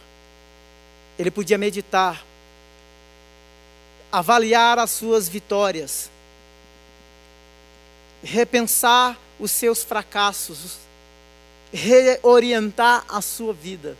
Ele 1.17 1.31
podia 1.31 1.57
meditar, 1.57 2.23
avaliar 4.11 4.79
as 4.79 4.91
suas 4.91 5.29
vitórias, 5.29 6.09
repensar 8.23 9.17
os 9.39 9.51
seus 9.51 9.83
fracassos, 9.83 10.77
reorientar 11.71 13.05
a 13.07 13.21
sua 13.21 13.53
vida. 13.53 13.97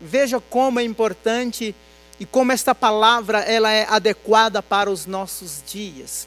Veja 0.00 0.40
como 0.40 0.80
é 0.80 0.82
importante 0.82 1.74
e 2.18 2.26
como 2.26 2.52
esta 2.52 2.74
palavra 2.74 3.40
ela 3.40 3.70
é 3.70 3.86
adequada 3.88 4.62
para 4.62 4.90
os 4.90 5.06
nossos 5.06 5.62
dias. 5.66 6.26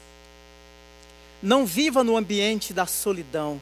Não 1.42 1.64
viva 1.64 2.04
no 2.04 2.16
ambiente 2.16 2.72
da 2.72 2.86
solidão, 2.86 3.60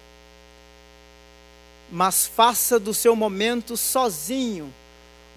mas 1.90 2.26
faça 2.26 2.78
do 2.78 2.92
seu 2.92 3.14
momento 3.16 3.76
sozinho 3.76 4.72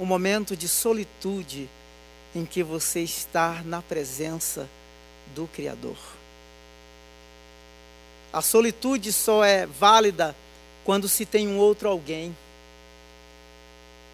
um 0.02 0.06
momento 0.06 0.58
de 0.58 0.68
solitude 0.68 1.70
em 2.34 2.44
que 2.44 2.64
você 2.64 3.02
está 3.02 3.62
na 3.64 3.84
presença 3.84 4.68
do 5.36 5.46
Criador. 5.46 5.96
A 8.34 8.42
solitude 8.42 9.14
só 9.14 9.46
é 9.46 9.68
válida 9.68 10.36
quando 10.84 11.08
se 11.08 11.24
tem 11.24 11.48
um 11.48 11.60
outro 11.60 11.88
alguém. 11.88 12.36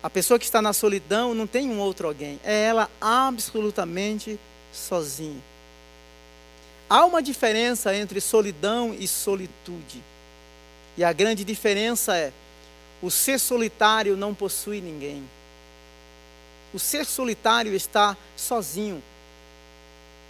A 0.03 0.09
pessoa 0.09 0.37
que 0.37 0.43
está 0.43 0.61
na 0.61 0.73
solidão 0.73 1.33
não 1.33 1.47
tem 1.47 1.69
um 1.69 1.79
outro 1.79 2.07
alguém, 2.07 2.37
é 2.43 2.65
ela 2.65 2.91
absolutamente 2.99 4.37
sozinha. 4.73 5.41
Há 6.89 7.05
uma 7.05 7.23
diferença 7.23 7.95
entre 7.95 8.19
solidão 8.19 8.93
e 8.93 9.07
solitude. 9.07 10.03
E 10.97 11.03
a 11.03 11.13
grande 11.13 11.45
diferença 11.45 12.17
é: 12.17 12.33
o 13.01 13.09
ser 13.09 13.39
solitário 13.39 14.17
não 14.17 14.35
possui 14.35 14.81
ninguém. 14.81 15.23
O 16.73 16.79
ser 16.79 17.05
solitário 17.05 17.73
está 17.73 18.15
sozinho. 18.35 19.01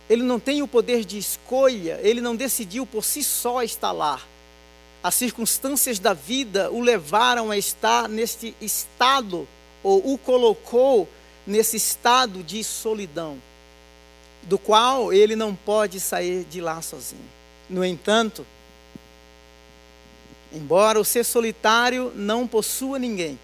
Ele 0.10 0.24
não 0.24 0.40
tem 0.40 0.62
o 0.62 0.68
poder 0.68 1.04
de 1.04 1.18
escolha, 1.18 2.00
ele 2.02 2.22
não 2.22 2.36
decidiu 2.36 2.86
por 2.86 3.04
si 3.04 3.24
só 3.24 3.62
estar 3.64 3.92
lá. 3.92 4.22
As 5.04 5.16
circunstâncias 5.16 6.00
da 6.00 6.14
vida 6.14 6.72
o 6.72 6.82
levaram 6.82 7.52
a 7.52 7.58
estar 7.58 8.08
neste 8.08 8.56
estado 8.62 9.48
ou 9.84 10.14
o 10.14 10.18
colocou 10.18 11.08
nesse 11.46 11.78
estado 11.78 12.44
de 12.44 12.64
solidão, 12.64 13.42
do 14.44 14.58
qual 14.58 15.14
ele 15.14 15.36
não 15.36 15.56
pode 15.56 16.00
sair 16.00 16.44
de 16.46 16.60
lá 16.60 16.82
sozinho. 16.82 17.22
No 17.70 17.86
entanto, 17.86 18.46
embora 20.52 21.00
o 21.00 21.06
ser 21.06 21.24
solitário 21.24 22.12
não 22.16 22.48
possua 22.48 23.00
ninguém, 23.00 23.40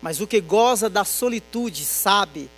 mas 0.00 0.20
o 0.20 0.26
que 0.26 0.40
goza 0.40 0.88
da 0.88 1.04
solitude 1.04 1.84
sabe, 1.84 2.48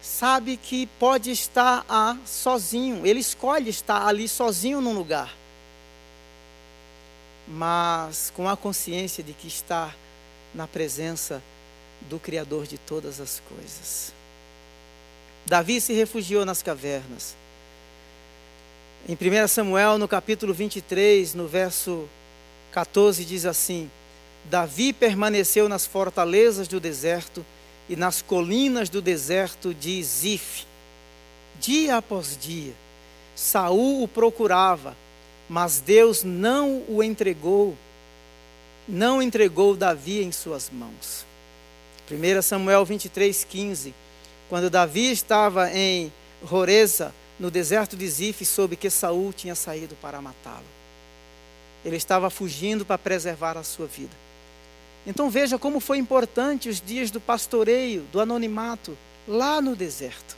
sabe 0.00 0.56
que 0.56 0.86
pode 0.98 1.30
estar 1.30 1.84
ah, 1.88 2.16
sozinho, 2.26 3.06
ele 3.06 3.20
escolhe 3.20 3.70
estar 3.70 4.06
ali 4.06 4.28
sozinho 4.28 4.80
num 4.80 4.94
lugar 4.94 5.42
mas 7.46 8.32
com 8.34 8.48
a 8.48 8.56
consciência 8.56 9.22
de 9.22 9.32
que 9.32 9.46
está 9.46 9.94
na 10.54 10.66
presença 10.66 11.42
do 12.08 12.18
Criador 12.18 12.66
de 12.66 12.78
todas 12.78 13.20
as 13.20 13.42
coisas. 13.48 14.12
Davi 15.46 15.80
se 15.80 15.92
refugiou 15.92 16.44
nas 16.44 16.62
cavernas. 16.62 17.36
Em 19.08 19.14
1 19.14 19.48
Samuel, 19.48 19.98
no 19.98 20.06
capítulo 20.06 20.54
23, 20.54 21.34
no 21.34 21.48
verso 21.48 22.08
14, 22.70 23.24
diz 23.24 23.44
assim: 23.44 23.90
Davi 24.44 24.92
permaneceu 24.92 25.68
nas 25.68 25.86
fortalezas 25.86 26.68
do 26.68 26.80
deserto 26.80 27.44
e 27.88 27.96
nas 27.96 28.22
colinas 28.22 28.88
do 28.88 29.00
deserto 29.00 29.72
de 29.72 30.02
Zif. 30.02 30.64
Dia 31.60 31.98
após 31.98 32.36
dia, 32.40 32.72
Saul 33.34 34.02
o 34.02 34.08
procurava 34.08 34.96
mas 35.52 35.80
Deus 35.80 36.24
não 36.24 36.82
o 36.88 37.02
entregou, 37.02 37.76
não 38.88 39.20
entregou 39.20 39.76
Davi 39.76 40.22
em 40.22 40.32
suas 40.32 40.70
mãos. 40.70 41.26
1 42.10 42.40
Samuel 42.40 42.82
23, 42.86 43.44
15. 43.44 43.94
Quando 44.48 44.70
Davi 44.70 45.10
estava 45.10 45.70
em 45.70 46.10
Horeza, 46.50 47.14
no 47.38 47.50
deserto 47.50 47.98
de 47.98 48.08
Zif, 48.08 48.46
soube 48.46 48.76
que 48.76 48.88
Saul 48.88 49.30
tinha 49.30 49.54
saído 49.54 49.94
para 49.96 50.22
matá-lo. 50.22 50.64
Ele 51.84 51.96
estava 51.96 52.30
fugindo 52.30 52.86
para 52.86 52.96
preservar 52.96 53.58
a 53.58 53.62
sua 53.62 53.86
vida. 53.86 54.16
Então 55.06 55.28
veja 55.28 55.58
como 55.58 55.80
foi 55.80 55.98
importante 55.98 56.68
os 56.68 56.80
dias 56.80 57.10
do 57.10 57.20
pastoreio, 57.20 58.02
do 58.12 58.20
anonimato, 58.20 58.96
lá 59.26 59.60
no 59.60 59.74
deserto. 59.74 60.36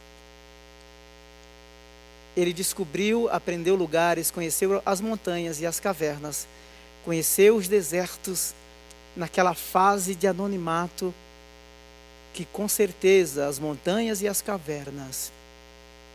Ele 2.37 2.53
descobriu, 2.53 3.29
aprendeu 3.31 3.77
lugares, 3.77 4.31
conheceu 4.31 4.83
as 4.85 5.01
montanhas 5.01 5.61
e 5.61 5.67
as 5.67 5.79
cavernas, 5.79 6.49
conheceu 7.05 7.57
os 7.57 7.69
desertos 7.69 8.55
naquela 9.17 9.55
fase 9.55 10.15
de 10.15 10.27
anonimato 10.27 11.15
que 12.33 12.45
com 12.47 12.69
certeza 12.69 13.47
as 13.47 13.61
montanhas 13.61 14.21
e 14.21 14.27
as 14.27 14.43
cavernas 14.43 15.31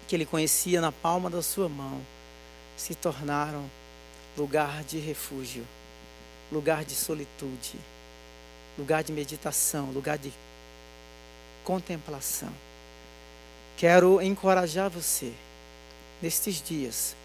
que 0.07 0.15
ele 0.15 0.25
conhecia 0.25 0.81
na 0.81 0.91
palma 0.91 1.29
da 1.29 1.41
sua 1.41 1.69
mão 1.69 2.01
se 2.75 2.95
tornaram 2.95 3.69
lugar 4.37 4.83
de 4.83 4.97
refúgio, 4.97 5.65
lugar 6.51 6.83
de 6.83 6.95
solitude, 6.95 7.79
lugar 8.79 9.03
de 9.03 9.11
meditação, 9.11 9.91
lugar 9.91 10.17
de 10.17 10.31
contemplação. 11.63 12.51
Quero 13.77 14.21
encorajar 14.21 14.89
você 14.89 15.33
nestes 16.21 16.61
dias 16.61 17.15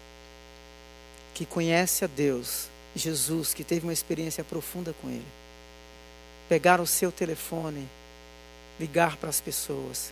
que 1.33 1.45
conhece 1.45 2.05
a 2.05 2.07
Deus, 2.07 2.67
Jesus, 2.95 3.53
que 3.53 3.63
teve 3.63 3.85
uma 3.85 3.93
experiência 3.93 4.43
profunda 4.43 4.93
com 5.01 5.09
Ele, 5.09 5.25
pegar 6.47 6.79
o 6.79 6.87
seu 6.87 7.11
telefone, 7.11 7.87
ligar 8.79 9.17
para 9.17 9.29
as 9.29 9.41
pessoas, 9.41 10.11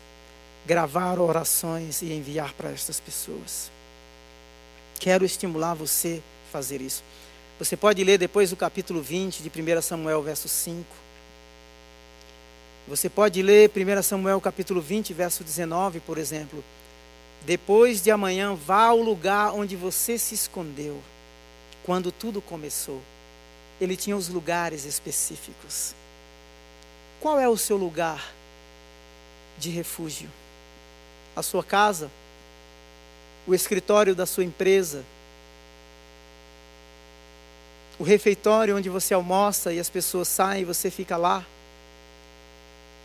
gravar 0.65 1.19
orações 1.19 2.01
e 2.01 2.12
enviar 2.12 2.53
para 2.53 2.71
estas 2.71 3.00
pessoas. 3.00 3.69
Quero 5.00 5.25
estimular 5.25 5.73
você 5.73 6.21
a 6.47 6.51
fazer 6.51 6.81
isso. 6.81 7.03
Você 7.59 7.77
pode 7.77 8.03
ler 8.03 8.17
depois 8.17 8.51
o 8.51 8.55
capítulo 8.55 9.01
20 9.01 9.43
de 9.43 9.50
1 9.50 9.81
Samuel, 9.81 10.21
verso 10.21 10.47
5. 10.50 11.03
Você 12.87 13.09
pode 13.09 13.41
ler 13.41 13.71
1 13.73 14.03
Samuel 14.03 14.41
capítulo 14.41 14.81
20, 14.81 15.13
verso 15.13 15.41
19, 15.41 16.01
por 16.01 16.17
exemplo. 16.17 16.61
Depois 17.45 18.01
de 18.01 18.11
amanhã, 18.11 18.53
vá 18.53 18.85
ao 18.87 18.97
lugar 18.97 19.53
onde 19.53 19.75
você 19.75 20.17
se 20.17 20.35
escondeu 20.35 21.01
quando 21.85 22.11
tudo 22.11 22.41
começou. 22.41 23.01
Ele 23.79 23.95
tinha 23.95 24.17
os 24.17 24.27
lugares 24.27 24.83
específicos. 24.83 25.95
Qual 27.21 27.39
é 27.39 27.47
o 27.47 27.57
seu 27.57 27.77
lugar 27.77 28.33
de 29.57 29.69
refúgio? 29.69 30.29
A 31.37 31.41
sua 31.41 31.63
casa? 31.63 32.11
O 33.47 33.55
escritório 33.55 34.13
da 34.13 34.25
sua 34.25 34.43
empresa? 34.43 35.05
O 37.97 38.03
refeitório 38.03 38.75
onde 38.75 38.89
você 38.89 39.13
almoça 39.13 39.71
e 39.71 39.79
as 39.79 39.89
pessoas 39.89 40.27
saem 40.27 40.63
e 40.63 40.65
você 40.65 40.91
fica 40.91 41.15
lá? 41.15 41.45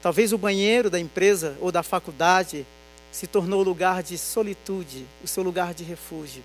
Talvez 0.00 0.32
o 0.32 0.38
banheiro 0.38 0.88
da 0.88 0.98
empresa 0.98 1.56
ou 1.60 1.72
da 1.72 1.82
faculdade 1.82 2.66
se 3.10 3.26
tornou 3.26 3.62
lugar 3.62 4.02
de 4.02 4.16
solitude, 4.16 5.06
o 5.24 5.26
seu 5.26 5.42
lugar 5.42 5.74
de 5.74 5.82
refúgio 5.82 6.42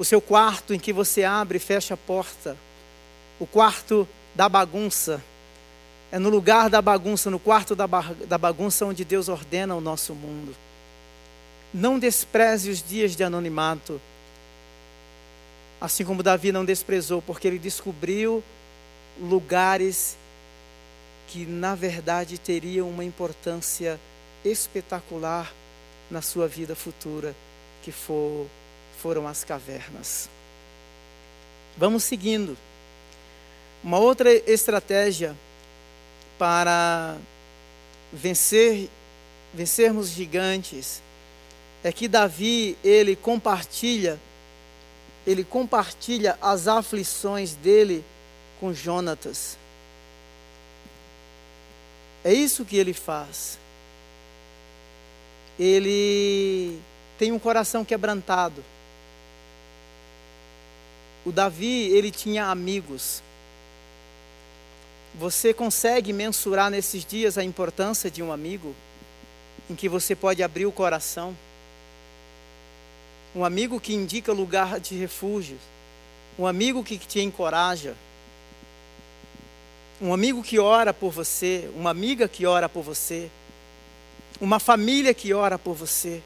o 0.00 0.04
seu 0.04 0.18
quarto 0.18 0.72
em 0.72 0.78
que 0.78 0.94
você 0.94 1.24
abre 1.24 1.58
e 1.58 1.60
fecha 1.60 1.92
a 1.92 1.96
porta, 1.96 2.56
o 3.38 3.46
quarto 3.46 4.08
da 4.34 4.48
bagunça. 4.48 5.22
É 6.10 6.18
no 6.18 6.30
lugar 6.30 6.70
da 6.70 6.80
bagunça, 6.80 7.28
no 7.28 7.38
quarto 7.38 7.76
da, 7.76 7.86
da 8.26 8.38
bagunça 8.38 8.86
onde 8.86 9.04
Deus 9.04 9.28
ordena 9.28 9.76
o 9.76 9.80
nosso 9.80 10.14
mundo. 10.14 10.56
Não 11.72 11.98
despreze 11.98 12.70
os 12.70 12.82
dias 12.82 13.14
de 13.14 13.22
anonimato, 13.22 14.00
assim 15.78 16.02
como 16.02 16.22
Davi 16.22 16.50
não 16.50 16.64
desprezou, 16.64 17.20
porque 17.20 17.46
ele 17.46 17.58
descobriu 17.58 18.42
lugares 19.20 20.16
que 21.30 21.46
na 21.46 21.74
verdade 21.74 22.38
teriam 22.38 22.90
uma 22.90 23.04
importância 23.04 23.98
espetacular 24.44 25.52
na 26.10 26.20
sua 26.20 26.48
vida 26.48 26.74
futura, 26.74 27.34
que 27.82 27.92
for 27.92 28.46
foram 29.00 29.26
as 29.26 29.44
cavernas. 29.44 30.28
Vamos 31.78 32.02
seguindo. 32.04 32.58
Uma 33.82 33.98
outra 33.98 34.30
estratégia 34.50 35.34
para 36.36 37.16
vencer 38.12 38.90
vencermos 39.54 40.10
gigantes 40.10 41.02
é 41.82 41.90
que 41.90 42.06
Davi, 42.06 42.76
ele 42.84 43.16
compartilha 43.16 44.18
ele 45.26 45.44
compartilha 45.44 46.36
as 46.40 46.66
aflições 46.66 47.54
dele 47.54 48.04
com 48.58 48.72
Jonatas. 48.72 49.59
É 52.24 52.32
isso 52.32 52.64
que 52.64 52.76
ele 52.76 52.92
faz. 52.92 53.58
Ele 55.58 56.78
tem 57.18 57.32
um 57.32 57.38
coração 57.38 57.84
quebrantado. 57.84 58.62
O 61.24 61.32
Davi, 61.32 61.88
ele 61.88 62.10
tinha 62.10 62.46
amigos. 62.46 63.22
Você 65.14 65.52
consegue 65.52 66.12
mensurar 66.12 66.70
nesses 66.70 67.04
dias 67.04 67.36
a 67.36 67.44
importância 67.44 68.10
de 68.10 68.22
um 68.22 68.32
amigo 68.32 68.74
em 69.68 69.74
que 69.74 69.88
você 69.88 70.14
pode 70.14 70.42
abrir 70.42 70.66
o 70.66 70.72
coração? 70.72 71.36
Um 73.34 73.44
amigo 73.44 73.80
que 73.80 73.94
indica 73.94 74.32
lugar 74.32 74.80
de 74.80 74.96
refúgio, 74.96 75.58
um 76.38 76.46
amigo 76.46 76.82
que 76.82 76.98
te 76.98 77.20
encoraja, 77.20 77.94
um 80.00 80.14
amigo 80.14 80.42
que 80.42 80.58
ora 80.58 80.94
por 80.94 81.10
você, 81.10 81.68
uma 81.76 81.90
amiga 81.90 82.26
que 82.26 82.46
ora 82.46 82.68
por 82.68 82.82
você, 82.82 83.30
uma 84.40 84.58
família 84.58 85.12
que 85.12 85.34
ora 85.34 85.58
por 85.58 85.74
você, 85.74 86.22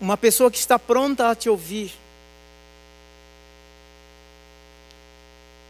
uma 0.00 0.16
pessoa 0.16 0.50
que 0.50 0.58
está 0.58 0.78
pronta 0.78 1.28
a 1.28 1.34
te 1.34 1.48
ouvir. 1.48 1.92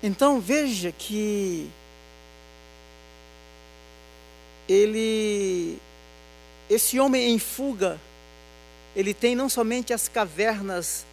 Então 0.03 0.39
veja 0.39 0.93
que 0.93 1.71
ele, 4.69 5.79
esse 6.69 7.01
homem 7.01 7.31
em 7.31 7.39
fuga, 7.39 7.99
ele 8.95 9.15
tem 9.15 9.35
não 9.35 9.49
somente 9.49 9.95
as 9.95 10.09
cavernas 10.09 11.07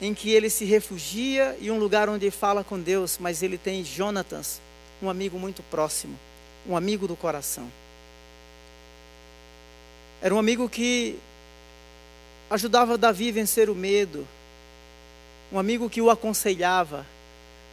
em 0.00 0.12
que 0.12 0.30
ele 0.30 0.50
se 0.50 0.64
refugia 0.64 1.56
e 1.60 1.70
um 1.70 1.78
lugar 1.78 2.08
onde 2.08 2.30
fala 2.30 2.64
com 2.64 2.78
Deus, 2.78 3.16
mas 3.18 3.42
ele 3.42 3.56
tem 3.56 3.84
Jonatas, 3.84 4.60
um 5.02 5.08
amigo 5.08 5.38
muito 5.38 5.62
próximo, 5.64 6.18
um 6.66 6.76
amigo 6.76 7.06
do 7.06 7.16
coração. 7.16 7.70
Era 10.20 10.34
um 10.34 10.38
amigo 10.38 10.68
que 10.68 11.18
ajudava 12.50 12.98
Davi 12.98 13.28
a 13.28 13.32
vencer 13.32 13.68
o 13.70 13.74
medo, 13.74 14.26
um 15.52 15.58
amigo 15.58 15.88
que 15.88 16.00
o 16.00 16.10
aconselhava, 16.10 17.06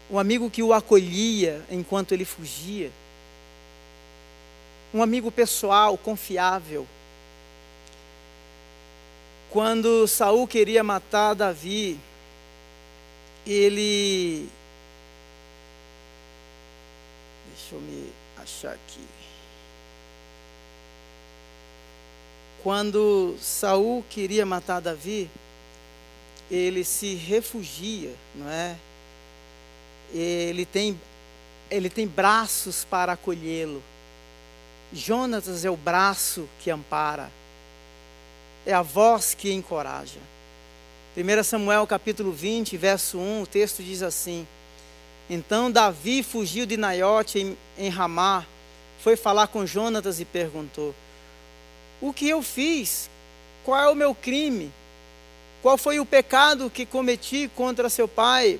um 0.09 0.19
amigo 0.19 0.49
que 0.49 0.61
o 0.61 0.73
acolhia 0.73 1.61
enquanto 1.69 2.11
ele 2.11 2.25
fugia, 2.25 2.91
um 4.93 5.01
amigo 5.01 5.31
pessoal, 5.31 5.97
confiável. 5.97 6.85
Quando 9.49 10.07
Saul 10.07 10.47
queria 10.47 10.83
matar 10.83 11.33
Davi, 11.33 11.97
ele 13.45 14.49
Deixa 17.71 17.75
eu 17.75 17.81
me 17.81 18.11
achar 18.37 18.73
aqui. 18.73 19.05
Quando 22.63 23.35
Saul 23.39 24.03
queria 24.09 24.45
matar 24.45 24.79
Davi, 24.79 25.29
ele 26.49 26.83
se 26.83 27.15
refugia, 27.15 28.13
não 28.35 28.49
é? 28.49 28.75
ele 30.13 30.65
tem, 30.65 30.99
ele 31.69 31.89
tem 31.89 32.07
braços 32.07 32.83
para 32.83 33.13
acolhê-lo. 33.13 33.81
Jonatas 34.93 35.63
é 35.63 35.69
o 35.69 35.77
braço 35.77 36.47
que 36.59 36.69
ampara, 36.69 37.31
é 38.65 38.73
a 38.73 38.81
voz 38.81 39.33
que 39.33 39.51
encoraja. 39.53 40.19
1 41.15 41.43
Samuel 41.43 41.85
capítulo 41.85 42.31
20, 42.31 42.77
verso 42.77 43.17
1, 43.17 43.41
o 43.41 43.47
texto 43.47 43.83
diz 43.83 44.01
assim: 44.01 44.47
Então 45.29 45.69
Davi 45.69 46.23
fugiu 46.23 46.65
de 46.65 46.77
Naiote 46.77 47.37
em, 47.37 47.57
em 47.77 47.89
Ramá, 47.89 48.45
foi 49.03 49.17
falar 49.17 49.47
com 49.47 49.65
Jonatas 49.65 50.21
e 50.21 50.25
perguntou: 50.25 50.95
O 51.99 52.13
que 52.13 52.29
eu 52.29 52.41
fiz? 52.41 53.09
Qual 53.65 53.77
é 53.77 53.89
o 53.89 53.95
meu 53.95 54.15
crime? 54.15 54.71
Qual 55.61 55.77
foi 55.77 55.99
o 55.99 56.05
pecado 56.05 56.69
que 56.69 56.85
cometi 56.85 57.51
contra 57.57 57.89
seu 57.89 58.07
pai 58.07 58.57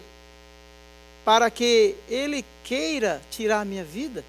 para 1.24 1.50
que 1.50 1.96
ele 2.10 2.44
queira 2.66 3.22
tirar 3.32 3.66
minha 3.66 3.86
vida? 3.86 4.26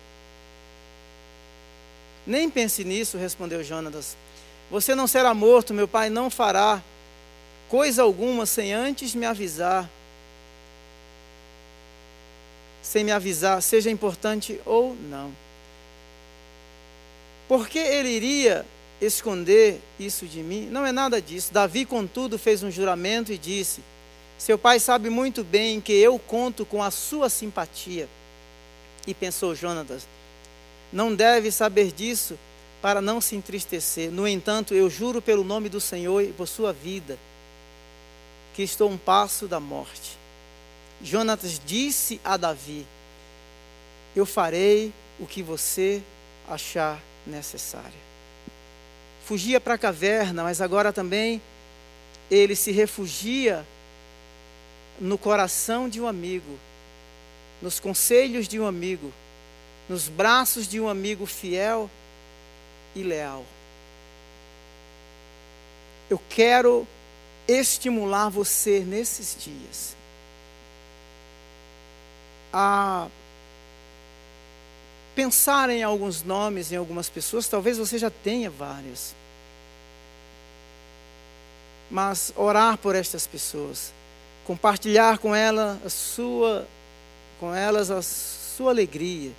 Nem 2.24 2.48
pense 2.48 2.84
nisso, 2.84 3.18
respondeu 3.18 3.64
Jonatas. 3.64 4.16
Você 4.70 4.94
não 4.94 5.08
será 5.08 5.34
morto, 5.34 5.74
meu 5.74 5.88
pai 5.88 6.08
não 6.08 6.30
fará 6.30 6.80
coisa 7.72 8.02
alguma 8.02 8.44
sem 8.44 8.74
antes 8.74 9.14
me 9.14 9.24
avisar. 9.24 9.88
Sem 12.82 13.02
me 13.02 13.10
avisar, 13.10 13.62
seja 13.62 13.90
importante 13.90 14.60
ou 14.66 14.94
não. 15.08 15.32
Por 17.48 17.66
que 17.70 17.78
ele 17.78 18.10
iria 18.10 18.66
esconder 19.00 19.80
isso 19.98 20.26
de 20.26 20.42
mim? 20.42 20.68
Não 20.70 20.84
é 20.84 20.92
nada 20.92 21.18
disso. 21.18 21.50
Davi, 21.50 21.86
contudo, 21.86 22.38
fez 22.38 22.62
um 22.62 22.70
juramento 22.70 23.32
e 23.32 23.38
disse: 23.38 23.80
Seu 24.36 24.58
pai 24.58 24.78
sabe 24.78 25.08
muito 25.08 25.42
bem 25.42 25.80
que 25.80 25.94
eu 25.94 26.18
conto 26.18 26.66
com 26.66 26.82
a 26.82 26.90
sua 26.90 27.30
simpatia. 27.30 28.06
E 29.06 29.14
pensou 29.14 29.54
Jonatas: 29.54 30.06
não 30.92 31.14
deve 31.14 31.50
saber 31.50 31.90
disso 31.90 32.38
para 32.82 33.00
não 33.00 33.18
se 33.18 33.34
entristecer. 33.34 34.10
No 34.10 34.28
entanto, 34.28 34.74
eu 34.74 34.90
juro 34.90 35.22
pelo 35.22 35.42
nome 35.42 35.70
do 35.70 35.80
Senhor 35.80 36.20
e 36.20 36.34
por 36.34 36.46
sua 36.46 36.70
vida, 36.70 37.18
que 38.54 38.62
estou 38.62 38.90
um 38.90 38.98
passo 38.98 39.46
da 39.46 39.58
morte. 39.58 40.18
Jonatas 41.02 41.60
disse 41.64 42.20
a 42.24 42.36
Davi: 42.36 42.86
Eu 44.14 44.24
farei 44.26 44.92
o 45.18 45.26
que 45.26 45.42
você 45.42 46.02
achar 46.48 47.00
necessário. 47.26 48.00
Fugia 49.24 49.60
para 49.60 49.74
a 49.74 49.78
caverna, 49.78 50.42
mas 50.42 50.60
agora 50.60 50.92
também 50.92 51.40
ele 52.30 52.56
se 52.56 52.72
refugia 52.72 53.64
no 55.00 55.16
coração 55.16 55.88
de 55.88 56.00
um 56.00 56.06
amigo, 56.06 56.58
nos 57.60 57.78
conselhos 57.80 58.48
de 58.48 58.58
um 58.58 58.66
amigo, 58.66 59.12
nos 59.88 60.08
braços 60.08 60.68
de 60.68 60.80
um 60.80 60.88
amigo 60.88 61.26
fiel 61.26 61.90
e 62.94 63.02
leal. 63.02 63.44
Eu 66.10 66.20
quero 66.28 66.86
estimular 67.48 68.28
você 68.28 68.80
nesses 68.80 69.36
dias 69.42 69.96
a 72.52 73.08
pensar 75.14 75.70
em 75.70 75.82
alguns 75.82 76.22
nomes, 76.22 76.70
em 76.70 76.76
algumas 76.76 77.08
pessoas, 77.08 77.48
talvez 77.48 77.78
você 77.78 77.98
já 77.98 78.10
tenha 78.10 78.50
várias. 78.50 79.14
Mas 81.90 82.32
orar 82.36 82.78
por 82.78 82.94
estas 82.94 83.26
pessoas, 83.26 83.92
compartilhar 84.46 85.18
com 85.18 85.34
ela 85.34 85.80
a 85.84 85.88
sua 85.88 86.66
com 87.38 87.52
elas 87.52 87.90
a 87.90 88.00
sua 88.00 88.70
alegria, 88.70 89.32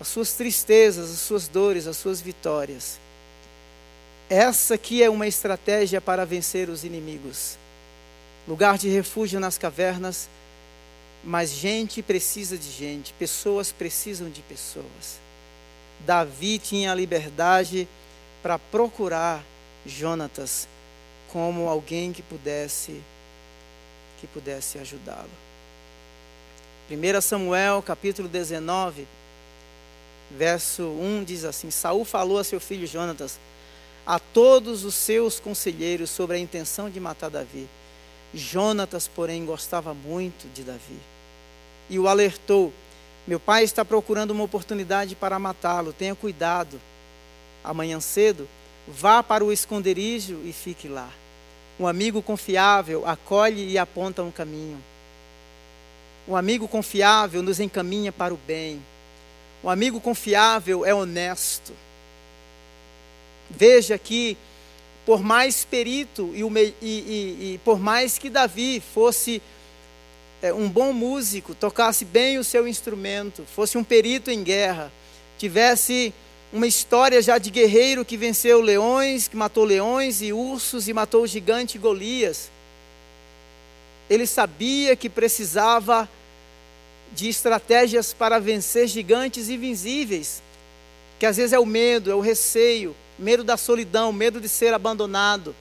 as 0.00 0.08
suas 0.08 0.32
tristezas, 0.32 1.10
as 1.10 1.18
suas 1.18 1.46
dores, 1.46 1.86
as 1.86 1.96
suas 1.96 2.22
vitórias. 2.22 2.98
Essa 4.28 4.74
aqui 4.74 5.04
é 5.04 5.08
uma 5.08 5.28
estratégia 5.28 6.00
para 6.00 6.26
vencer 6.26 6.68
os 6.68 6.82
inimigos. 6.82 7.56
Lugar 8.48 8.76
de 8.76 8.88
refúgio 8.88 9.38
nas 9.38 9.56
cavernas, 9.56 10.28
mas 11.22 11.50
gente 11.50 12.02
precisa 12.02 12.58
de 12.58 12.68
gente, 12.68 13.12
pessoas 13.12 13.70
precisam 13.70 14.28
de 14.28 14.42
pessoas. 14.42 15.20
Davi 16.00 16.58
tinha 16.58 16.90
a 16.90 16.94
liberdade 16.94 17.86
para 18.42 18.58
procurar 18.58 19.44
Jonatas 19.86 20.66
como 21.32 21.68
alguém 21.68 22.12
que 22.12 22.22
pudesse 22.22 23.00
que 24.20 24.26
pudesse 24.26 24.78
ajudá-lo. 24.78 25.30
1 26.90 27.20
Samuel, 27.20 27.82
capítulo 27.82 28.28
19, 28.28 29.06
verso 30.30 30.84
1 30.84 31.24
diz 31.24 31.44
assim: 31.44 31.70
Saul 31.70 32.04
falou 32.04 32.38
a 32.38 32.44
seu 32.44 32.58
filho 32.58 32.86
Jonatas 32.86 33.38
a 34.06 34.18
todos 34.18 34.84
os 34.84 34.94
seus 34.94 35.40
conselheiros 35.40 36.10
sobre 36.10 36.36
a 36.36 36.38
intenção 36.38 36.88
de 36.88 37.00
matar 37.00 37.28
Davi. 37.28 37.68
Jonatas, 38.32 39.08
porém, 39.08 39.44
gostava 39.44 39.92
muito 39.92 40.46
de 40.54 40.62
Davi 40.62 41.00
e 41.88 41.98
o 41.98 42.08
alertou: 42.08 42.72
Meu 43.26 43.40
pai 43.40 43.64
está 43.64 43.84
procurando 43.84 44.30
uma 44.30 44.44
oportunidade 44.44 45.14
para 45.14 45.38
matá-lo, 45.38 45.92
tenha 45.92 46.14
cuidado. 46.14 46.80
Amanhã 47.62 48.00
cedo, 48.00 48.48
vá 48.86 49.22
para 49.22 49.44
o 49.44 49.52
esconderijo 49.52 50.40
e 50.44 50.52
fique 50.52 50.88
lá. 50.88 51.10
Um 51.78 51.86
amigo 51.86 52.22
confiável 52.22 53.06
acolhe 53.06 53.68
e 53.68 53.78
aponta 53.78 54.22
um 54.22 54.30
caminho. 54.30 54.82
Um 56.28 56.34
amigo 56.34 56.66
confiável 56.66 57.42
nos 57.42 57.60
encaminha 57.60 58.10
para 58.10 58.32
o 58.32 58.38
bem. 58.46 58.82
Um 59.62 59.68
amigo 59.68 60.00
confiável 60.00 60.84
é 60.84 60.94
honesto. 60.94 61.72
Veja 63.50 63.96
que, 63.98 64.36
por 65.04 65.22
mais 65.22 65.64
perito 65.64 66.32
e, 66.34 66.42
e, 66.82 67.54
e, 67.54 67.60
por 67.64 67.78
mais 67.78 68.18
que 68.18 68.28
Davi 68.28 68.82
fosse 68.94 69.40
é, 70.42 70.52
um 70.52 70.68
bom 70.68 70.92
músico, 70.92 71.54
tocasse 71.54 72.04
bem 72.04 72.38
o 72.38 72.44
seu 72.44 72.66
instrumento, 72.66 73.44
fosse 73.54 73.78
um 73.78 73.84
perito 73.84 74.30
em 74.30 74.42
guerra, 74.42 74.92
tivesse 75.38 76.12
uma 76.52 76.66
história 76.66 77.20
já 77.20 77.38
de 77.38 77.50
guerreiro 77.50 78.04
que 78.04 78.16
venceu 78.16 78.60
leões, 78.60 79.28
que 79.28 79.36
matou 79.36 79.64
leões 79.64 80.22
e 80.22 80.32
ursos 80.32 80.88
e 80.88 80.92
matou 80.92 81.22
o 81.22 81.26
gigante 81.26 81.78
Golias. 81.78 82.50
Ele 84.08 84.26
sabia 84.26 84.94
que 84.94 85.08
precisava 85.08 86.08
de 87.12 87.28
estratégias 87.28 88.12
para 88.12 88.38
vencer 88.38 88.86
gigantes 88.86 89.48
invisíveis, 89.48 90.42
que 91.18 91.26
às 91.26 91.36
vezes 91.36 91.52
é 91.52 91.58
o 91.58 91.66
medo, 91.66 92.10
é 92.10 92.14
o 92.14 92.20
receio, 92.20 92.94
medo 93.18 93.42
da 93.42 93.56
solidão, 93.56 94.12
medo 94.12 94.40
de 94.40 94.48
ser 94.48 94.74
abandonado, 94.74 95.54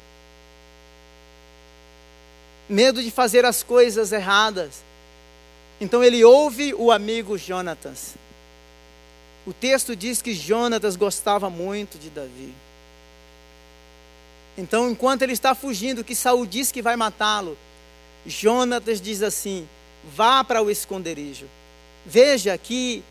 medo 2.68 3.02
de 3.02 3.12
fazer 3.12 3.46
as 3.46 3.64
coisas 3.64 4.12
erradas. 4.12 4.84
Então 5.80 6.04
ele 6.04 6.24
ouve 6.24 6.74
o 6.74 6.92
amigo 6.92 7.38
Jonatas. 7.38 8.16
O 9.46 9.54
texto 9.54 9.96
diz 9.96 10.22
que 10.22 10.34
Jonatas 10.34 10.96
gostava 10.96 11.50
muito 11.50 11.98
de 12.00 12.10
Davi. 12.10 12.54
Então, 14.58 14.90
enquanto 14.90 15.22
ele 15.22 15.34
está 15.34 15.54
fugindo, 15.54 16.04
que 16.04 16.16
Saul 16.16 16.46
diz 16.46 16.72
que 16.72 16.82
vai 16.82 16.96
matá-lo, 16.96 17.58
Jonatas 18.26 19.00
diz 19.02 19.22
assim: 19.22 19.68
vá 20.16 20.44
para 20.44 20.62
o 20.62 20.72
esconderijo. 20.72 21.46
Veja 22.06 22.58
que 22.58 23.04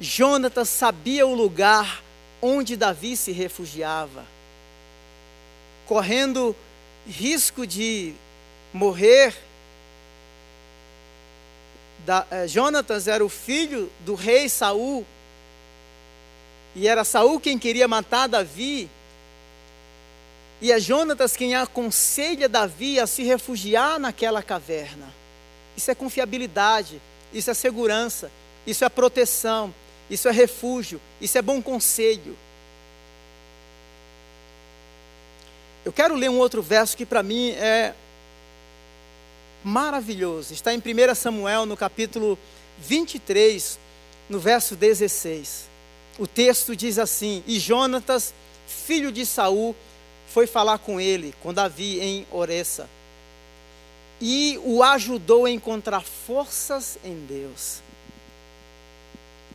Jonatas 0.00 0.68
sabia 0.70 1.26
o 1.26 1.34
lugar 1.34 2.02
onde 2.40 2.74
Davi 2.74 3.16
se 3.16 3.32
refugiava, 3.32 4.24
correndo 5.86 6.56
risco 7.06 7.66
de 7.66 8.14
morrer. 8.72 9.36
Da, 12.06 12.26
eh, 12.30 12.48
Jonatas 12.48 13.06
era 13.06 13.22
o 13.22 13.28
filho 13.28 13.92
do 14.00 14.14
rei 14.14 14.48
Saul, 14.48 15.04
e 16.74 16.88
era 16.88 17.04
Saul 17.04 17.38
quem 17.38 17.58
queria 17.58 17.86
matar 17.86 18.26
Davi. 18.26 18.88
E 20.62 20.72
é 20.72 20.78
Jonatas 20.78 21.36
quem 21.36 21.54
aconselha 21.54 22.48
Davi 22.48 23.00
a 23.00 23.06
se 23.06 23.22
refugiar 23.22 23.98
naquela 23.98 24.42
caverna. 24.42 25.12
Isso 25.76 25.90
é 25.90 25.94
confiabilidade, 25.94 27.00
isso 27.32 27.50
é 27.50 27.54
segurança, 27.54 28.30
isso 28.66 28.84
é 28.84 28.88
proteção, 28.88 29.74
isso 30.10 30.28
é 30.28 30.32
refúgio, 30.32 31.00
isso 31.20 31.38
é 31.38 31.42
bom 31.42 31.62
conselho. 31.62 32.36
Eu 35.84 35.92
quero 35.92 36.14
ler 36.14 36.28
um 36.28 36.38
outro 36.38 36.60
verso 36.60 36.96
que 36.96 37.06
para 37.06 37.22
mim 37.22 37.50
é 37.52 37.94
maravilhoso. 39.64 40.52
Está 40.52 40.74
em 40.74 40.78
1 40.78 41.14
Samuel, 41.14 41.64
no 41.64 41.76
capítulo 41.76 42.38
23, 42.80 43.78
no 44.28 44.38
verso 44.38 44.76
16. 44.76 45.70
O 46.18 46.26
texto 46.26 46.76
diz 46.76 46.98
assim: 46.98 47.42
E 47.46 47.58
Jonatas, 47.58 48.34
filho 48.66 49.10
de 49.10 49.24
Saul, 49.24 49.74
foi 50.28 50.46
falar 50.46 50.78
com 50.78 51.00
ele, 51.00 51.34
com 51.42 51.54
Davi, 51.54 52.00
em 52.00 52.26
Oressa 52.30 52.88
e 54.20 54.60
o 54.62 54.82
ajudou 54.82 55.46
a 55.46 55.50
encontrar 55.50 56.02
forças 56.02 56.98
em 57.02 57.14
Deus. 57.26 57.80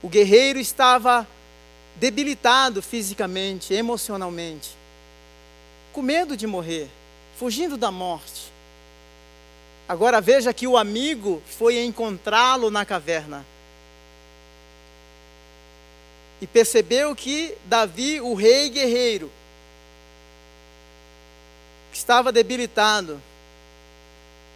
O 0.05 0.07
guerreiro 0.07 0.59
estava 0.59 1.27
debilitado 1.95 2.79
fisicamente, 2.79 3.73
emocionalmente, 3.73 4.69
com 5.91 6.03
medo 6.03 6.37
de 6.37 6.45
morrer, 6.45 6.87
fugindo 7.39 7.75
da 7.75 7.89
morte. 7.89 8.53
Agora 9.89 10.21
veja 10.21 10.53
que 10.53 10.67
o 10.67 10.77
amigo 10.77 11.41
foi 11.57 11.83
encontrá-lo 11.83 12.69
na 12.69 12.85
caverna. 12.85 13.43
E 16.39 16.45
percebeu 16.45 17.15
que 17.15 17.57
Davi, 17.65 18.21
o 18.21 18.35
rei 18.35 18.69
guerreiro, 18.69 19.31
estava 21.91 22.31
debilitado, 22.31 23.19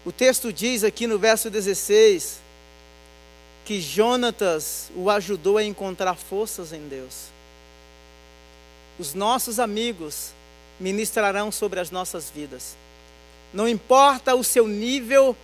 o 0.06 0.12
texto 0.12 0.54
diz 0.54 0.84
aqui 0.84 1.08
no 1.08 1.18
verso 1.18 1.50
16 1.50 2.49
que 3.66 3.80
Jonatas 3.80 4.92
o 4.96 5.10
ajudou 5.10 5.58
a 5.58 5.64
encontrar 5.64 6.16
forças 6.16 6.74
em 6.74 6.88
Deus. 6.88 7.28
Os 8.98 9.14
nossos 9.14 9.60
amigos 9.60 10.32
ministrarão 10.80 11.52
sobre 11.52 11.80
as 11.80 11.92
nossas 11.92 12.30
vidas. 12.30 12.76
Não 13.54 13.68
importa 13.68 14.36
o 14.36 14.44
seu 14.44 14.68
nível, 14.68 15.36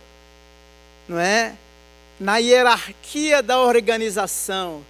não 1.08 1.18
é? 1.18 1.56
Na 2.18 2.38
hierarquia 2.38 3.42
da 3.42 3.60
organização, 3.60 4.84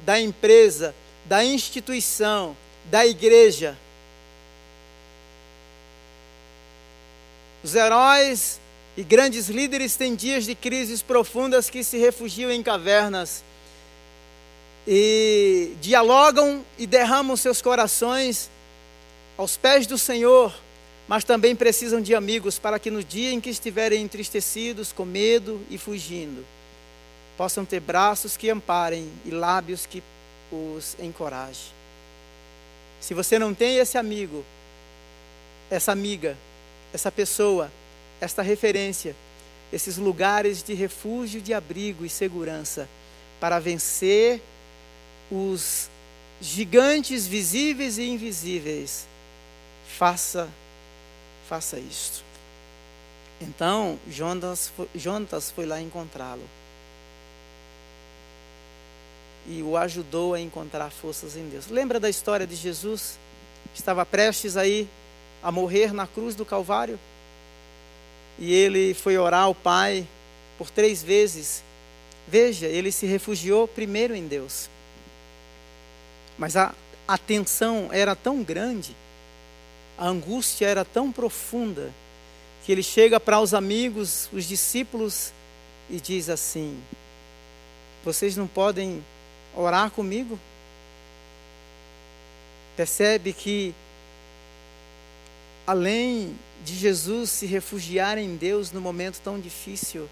da 0.00 0.20
empresa, 0.20 0.94
da 1.24 1.44
instituição, 1.44 2.56
da 2.84 3.06
igreja. 3.06 3.76
Os 7.62 7.74
heróis 7.74 8.60
E 8.96 9.02
grandes 9.02 9.48
líderes 9.48 9.96
têm 9.96 10.14
dias 10.14 10.44
de 10.44 10.54
crises 10.54 11.00
profundas 11.00 11.70
que 11.70 11.82
se 11.82 11.96
refugiam 11.96 12.50
em 12.50 12.62
cavernas 12.62 13.42
e 14.86 15.74
dialogam 15.80 16.64
e 16.78 16.86
derramam 16.86 17.36
seus 17.36 17.62
corações 17.62 18.50
aos 19.38 19.56
pés 19.56 19.86
do 19.86 19.96
Senhor, 19.96 20.54
mas 21.08 21.24
também 21.24 21.56
precisam 21.56 22.00
de 22.02 22.14
amigos 22.14 22.58
para 22.58 22.78
que 22.78 22.90
no 22.90 23.02
dia 23.02 23.32
em 23.32 23.40
que 23.40 23.50
estiverem 23.50 24.02
entristecidos, 24.02 24.92
com 24.92 25.04
medo 25.04 25.60
e 25.70 25.78
fugindo, 25.78 26.44
possam 27.36 27.64
ter 27.64 27.80
braços 27.80 28.36
que 28.36 28.50
amparem 28.50 29.10
e 29.24 29.30
lábios 29.30 29.86
que 29.86 30.02
os 30.50 30.96
encorajem. 31.00 31.72
Se 33.00 33.14
você 33.14 33.38
não 33.38 33.54
tem 33.54 33.78
esse 33.78 33.96
amigo, 33.96 34.44
essa 35.70 35.92
amiga, 35.92 36.36
essa 36.92 37.10
pessoa, 37.10 37.70
esta 38.22 38.40
referência, 38.40 39.16
esses 39.72 39.96
lugares 39.96 40.62
de 40.62 40.74
refúgio, 40.74 41.40
de 41.40 41.52
abrigo 41.52 42.04
e 42.04 42.08
segurança 42.08 42.88
para 43.40 43.58
vencer 43.58 44.40
os 45.28 45.90
gigantes 46.40 47.26
visíveis 47.26 47.98
e 47.98 48.08
invisíveis, 48.08 49.08
faça 49.98 50.48
faça 51.48 51.78
isto. 51.78 52.22
Então, 53.40 53.98
Jonas 54.08 54.68
foi, 54.68 54.88
Jonas 54.94 55.50
foi 55.50 55.66
lá 55.66 55.80
encontrá-lo. 55.80 56.48
E 59.48 59.60
o 59.62 59.76
ajudou 59.76 60.34
a 60.34 60.40
encontrar 60.40 60.90
forças 60.90 61.36
em 61.36 61.48
Deus. 61.48 61.66
Lembra 61.66 61.98
da 61.98 62.08
história 62.08 62.46
de 62.46 62.54
Jesus? 62.54 63.18
Estava 63.74 64.06
prestes 64.06 64.56
aí 64.56 64.88
a 65.42 65.50
morrer 65.50 65.92
na 65.92 66.06
cruz 66.06 66.36
do 66.36 66.44
Calvário. 66.44 66.98
E 68.42 68.52
ele 68.52 68.92
foi 68.92 69.16
orar 69.16 69.44
ao 69.44 69.54
Pai 69.54 70.04
por 70.58 70.68
três 70.68 71.00
vezes. 71.00 71.62
Veja, 72.26 72.66
ele 72.66 72.90
se 72.90 73.06
refugiou 73.06 73.68
primeiro 73.68 74.16
em 74.16 74.26
Deus. 74.26 74.68
Mas 76.36 76.56
a, 76.56 76.74
tensão 77.24 77.88
era 77.92 78.16
tão 78.16 78.42
grande, 78.42 78.96
a 79.96 80.08
angústia 80.08 80.66
era 80.66 80.84
tão 80.84 81.12
profunda, 81.12 81.92
que 82.64 82.72
ele 82.72 82.82
chega 82.82 83.20
para 83.20 83.38
os 83.38 83.54
amigos, 83.54 84.28
os 84.32 84.44
discípulos, 84.44 85.32
e 85.88 86.00
diz 86.00 86.28
assim: 86.28 86.82
Vocês 88.04 88.36
não 88.36 88.48
podem 88.48 89.04
orar 89.54 89.88
comigo? 89.88 90.36
Percebe 92.76 93.32
que, 93.32 93.72
além 95.64 96.36
de 96.64 96.74
Jesus 96.74 97.30
se 97.30 97.46
refugiar 97.46 98.18
em 98.18 98.36
Deus 98.36 98.70
no 98.72 98.80
momento 98.80 99.20
tão 99.22 99.40
difícil, 99.40 100.08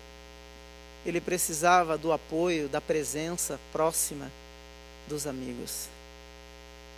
ele 1.05 1.21
precisava 1.21 1.97
do 1.97 2.13
apoio, 2.13 2.69
da 2.69 2.81
presença 2.81 3.59
próxima 3.73 4.31
dos 5.09 5.27
amigos. 5.27 5.89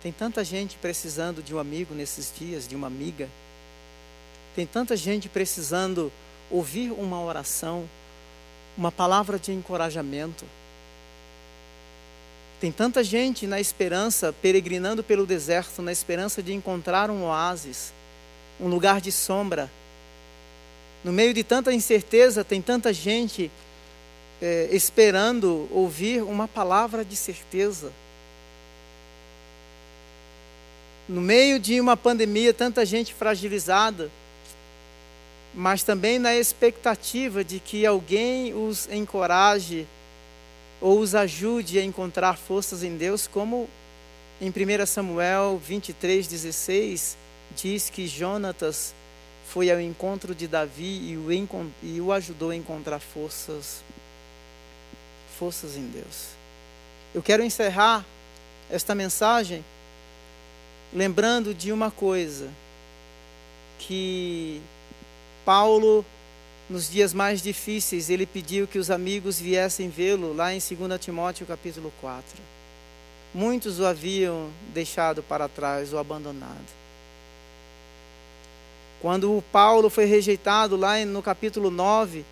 Tem 0.01 0.11
tanta 0.11 0.43
gente 0.43 0.77
precisando 0.77 1.41
de 1.41 1.55
um 1.55 1.59
amigo 1.59 1.93
nesses 1.95 2.33
dias, 2.37 2.67
de 2.67 2.75
uma 2.75 2.87
amiga. 2.87 3.29
Tem 4.55 4.65
tanta 4.65 4.97
gente 4.97 5.29
precisando 5.29 6.11
ouvir 6.51 6.91
uma 6.91 7.21
oração, 7.21 7.87
uma 8.77 8.91
palavra 8.91 9.39
de 9.39 9.53
encorajamento. 9.53 10.45
Tem 12.59 12.71
tanta 12.71 13.03
gente 13.03 13.47
na 13.47 13.59
esperança, 13.59 14.33
peregrinando 14.33 15.03
pelo 15.03 15.25
deserto, 15.25 15.81
na 15.81 15.91
esperança 15.91 16.43
de 16.43 16.53
encontrar 16.53 17.09
um 17.09 17.23
oásis, 17.23 17.93
um 18.59 18.67
lugar 18.67 19.01
de 19.01 19.11
sombra. 19.11 19.69
No 21.03 21.11
meio 21.11 21.33
de 21.33 21.43
tanta 21.43 21.73
incerteza, 21.73 22.43
tem 22.43 22.61
tanta 22.61 22.93
gente 22.93 23.51
é, 24.41 24.69
esperando 24.71 25.67
ouvir 25.71 26.23
uma 26.23 26.47
palavra 26.47 27.03
de 27.03 27.15
certeza. 27.15 27.91
No 31.07 31.19
meio 31.19 31.59
de 31.59 31.81
uma 31.81 31.97
pandemia, 31.97 32.53
tanta 32.53 32.85
gente 32.85 33.13
fragilizada, 33.13 34.09
mas 35.53 35.83
também 35.83 36.17
na 36.17 36.35
expectativa 36.35 37.43
de 37.43 37.59
que 37.59 37.85
alguém 37.85 38.53
os 38.53 38.87
encoraje 38.89 39.85
ou 40.81 40.99
os 40.99 41.13
ajude 41.15 41.79
a 41.79 41.83
encontrar 41.83 42.37
forças 42.37 42.83
em 42.83 42.97
Deus, 42.97 43.27
como 43.27 43.69
em 44.41 44.49
1 44.49 44.85
Samuel 44.85 45.61
23, 45.65 46.27
16, 46.27 47.17
diz 47.55 47.89
que 47.89 48.07
Jonatas 48.07 48.93
foi 49.47 49.71
ao 49.71 49.79
encontro 49.79 50.33
de 50.33 50.47
Davi 50.47 51.11
e 51.11 51.17
o, 51.17 51.27
e 51.81 52.01
o 52.01 52.11
ajudou 52.11 52.49
a 52.49 52.55
encontrar 52.55 52.99
forças, 52.99 53.83
forças 55.37 55.75
em 55.75 55.87
Deus. 55.87 56.29
Eu 57.13 57.21
quero 57.21 57.43
encerrar 57.43 58.05
esta 58.69 58.95
mensagem 58.95 59.63
lembrando 60.93 61.53
de 61.53 61.71
uma 61.71 61.91
coisa 61.91 62.49
que 63.79 64.61
Paulo 65.43 66.05
nos 66.69 66.89
dias 66.89 67.13
mais 67.13 67.41
difíceis 67.41 68.09
ele 68.09 68.25
pediu 68.25 68.67
que 68.67 68.79
os 68.79 68.89
amigos 68.89 69.39
viessem 69.39 69.89
vê-lo 69.89 70.33
lá 70.33 70.53
em 70.53 70.59
2 70.59 70.99
Timóteo 70.99 71.45
capítulo 71.45 71.91
4. 71.99 72.23
Muitos 73.33 73.79
o 73.79 73.85
haviam 73.85 74.49
deixado 74.73 75.21
para 75.21 75.49
trás 75.49 75.91
ou 75.91 75.99
abandonado. 75.99 76.82
Quando 79.03 79.43
Paulo 79.51 79.89
foi 79.89 80.05
rejeitado 80.05 80.77
lá 80.77 81.03
no 81.03 81.21
capítulo 81.21 81.69
9 81.69 82.23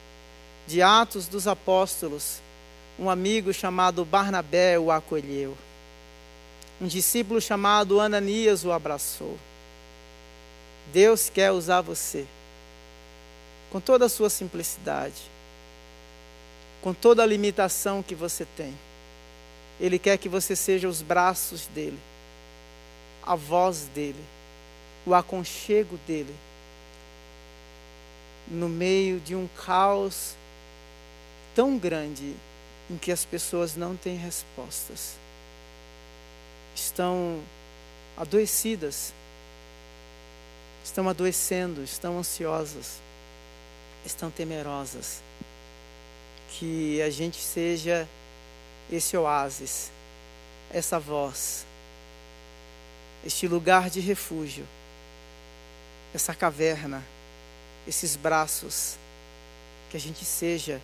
de 0.66 0.82
Atos 0.82 1.28
dos 1.28 1.46
Apóstolos, 1.46 2.38
um 2.98 3.10
amigo 3.10 3.52
chamado 3.52 4.06
Barnabé 4.06 4.80
o 4.80 4.90
acolheu. 4.90 5.58
Um 6.80 6.88
discípulo 6.88 7.42
chamado 7.42 8.00
Ananias 8.00 8.64
o 8.64 8.72
abraçou. 8.72 9.38
Deus 10.94 11.30
quer 11.30 11.52
usar 11.52 11.82
você 11.82 12.26
com 13.70 13.82
toda 13.82 14.06
a 14.06 14.10
sua 14.10 14.30
simplicidade, 14.30 15.30
com 16.82 16.94
toda 16.94 17.22
a 17.22 17.26
limitação 17.26 18.02
que 18.02 18.16
você 18.16 18.48
tem. 18.56 18.74
Ele 19.78 20.00
quer 20.00 20.18
que 20.18 20.30
você 20.30 20.56
seja 20.56 20.88
os 20.88 21.02
braços 21.02 21.68
dele, 21.68 22.00
a 23.22 23.36
voz 23.36 23.90
dele, 23.94 24.24
o 25.06 25.14
aconchego 25.14 26.00
dele, 26.08 26.34
no 28.52 28.70
meio 28.70 29.20
de 29.20 29.36
um 29.36 29.48
caos 29.66 30.36
tão 31.56 31.78
grande 31.78 32.36
em 32.90 32.98
que 32.98 33.12
as 33.12 33.26
pessoas 33.26 33.76
não 33.76 33.96
têm 33.96 34.18
respostas 34.18 35.22
estão 36.76 37.42
adoecidas, 38.18 39.14
estão 40.84 41.08
adoecendo, 41.08 41.84
estão 41.84 42.18
ansiosas, 42.18 43.00
estão 44.06 44.30
temerosas. 44.32 45.22
Que 46.50 47.02
a 47.02 47.10
gente 47.10 47.42
seja 47.42 48.08
esse 48.92 49.16
oásis, 49.16 49.90
essa 50.70 51.00
voz, 51.00 51.66
este 53.26 53.48
lugar 53.48 53.90
de 53.90 54.00
refúgio, 54.00 54.68
essa 56.14 56.34
caverna, 56.36 57.02
esses 57.88 58.15
braços, 58.15 58.98
que 59.89 59.98
a 59.98 60.00
gente 60.00 60.24
seja 60.24 60.82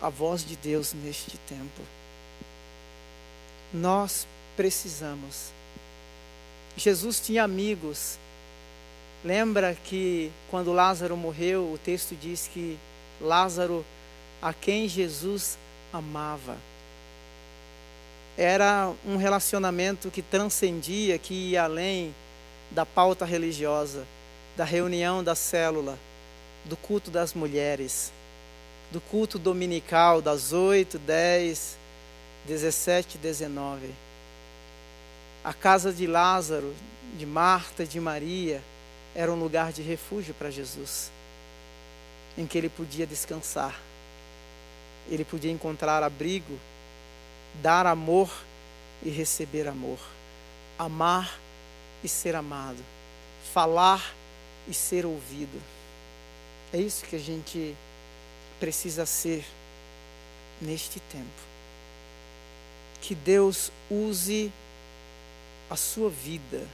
a 0.00 0.08
voz 0.08 0.44
de 0.44 0.56
Deus 0.56 0.92
neste 0.92 1.36
tempo. 1.38 1.82
Nós 3.72 4.26
precisamos. 4.56 5.52
Jesus 6.76 7.20
tinha 7.20 7.44
amigos. 7.44 8.18
Lembra 9.24 9.76
que 9.84 10.30
quando 10.50 10.72
Lázaro 10.72 11.16
morreu, 11.16 11.72
o 11.72 11.78
texto 11.78 12.14
diz 12.14 12.48
que 12.52 12.78
Lázaro, 13.20 13.84
a 14.40 14.52
quem 14.52 14.88
Jesus 14.88 15.58
amava, 15.92 16.56
era 18.36 18.92
um 19.04 19.16
relacionamento 19.16 20.10
que 20.10 20.22
transcendia, 20.22 21.18
que 21.18 21.34
ia 21.34 21.64
além 21.64 22.14
da 22.70 22.86
pauta 22.86 23.24
religiosa, 23.24 24.06
da 24.56 24.64
reunião 24.64 25.24
da 25.24 25.34
célula, 25.34 25.98
do 26.68 26.76
culto 26.76 27.10
das 27.10 27.34
mulheres, 27.34 28.12
do 28.90 29.00
culto 29.00 29.38
dominical 29.38 30.20
das 30.20 30.52
8, 30.52 30.98
10, 30.98 31.78
17 32.46 33.16
e 33.16 33.18
19 33.18 34.08
a 35.48 35.52
casa 35.54 35.92
de 35.92 36.06
Lázaro, 36.06 36.74
de 37.16 37.24
Marta 37.24 37.82
e 37.82 37.86
de 37.86 37.98
Maria 37.98 38.62
era 39.14 39.32
um 39.32 39.36
lugar 39.36 39.72
de 39.72 39.80
refúgio 39.82 40.34
para 40.34 40.50
Jesus, 40.50 41.10
em 42.36 42.46
que 42.46 42.58
ele 42.58 42.68
podia 42.68 43.06
descansar, 43.06 43.74
ele 45.08 45.24
podia 45.24 45.50
encontrar 45.50 46.02
abrigo, 46.02 46.58
dar 47.62 47.86
amor 47.86 48.30
e 49.02 49.08
receber 49.08 49.66
amor, 49.66 49.98
amar 50.78 51.38
e 52.04 52.08
ser 52.08 52.36
amado, 52.36 52.84
falar 53.54 54.14
e 54.68 54.74
ser 54.74 55.06
ouvido. 55.06 55.58
É 56.72 56.78
isso 56.78 57.04
que 57.04 57.16
a 57.16 57.20
gente 57.20 57.74
precisa 58.60 59.06
ser 59.06 59.44
neste 60.60 61.00
tempo. 61.00 61.48
Que 63.00 63.14
Deus 63.14 63.70
use 63.90 64.52
a 65.70 65.76
sua 65.76 66.10
vida 66.10 66.66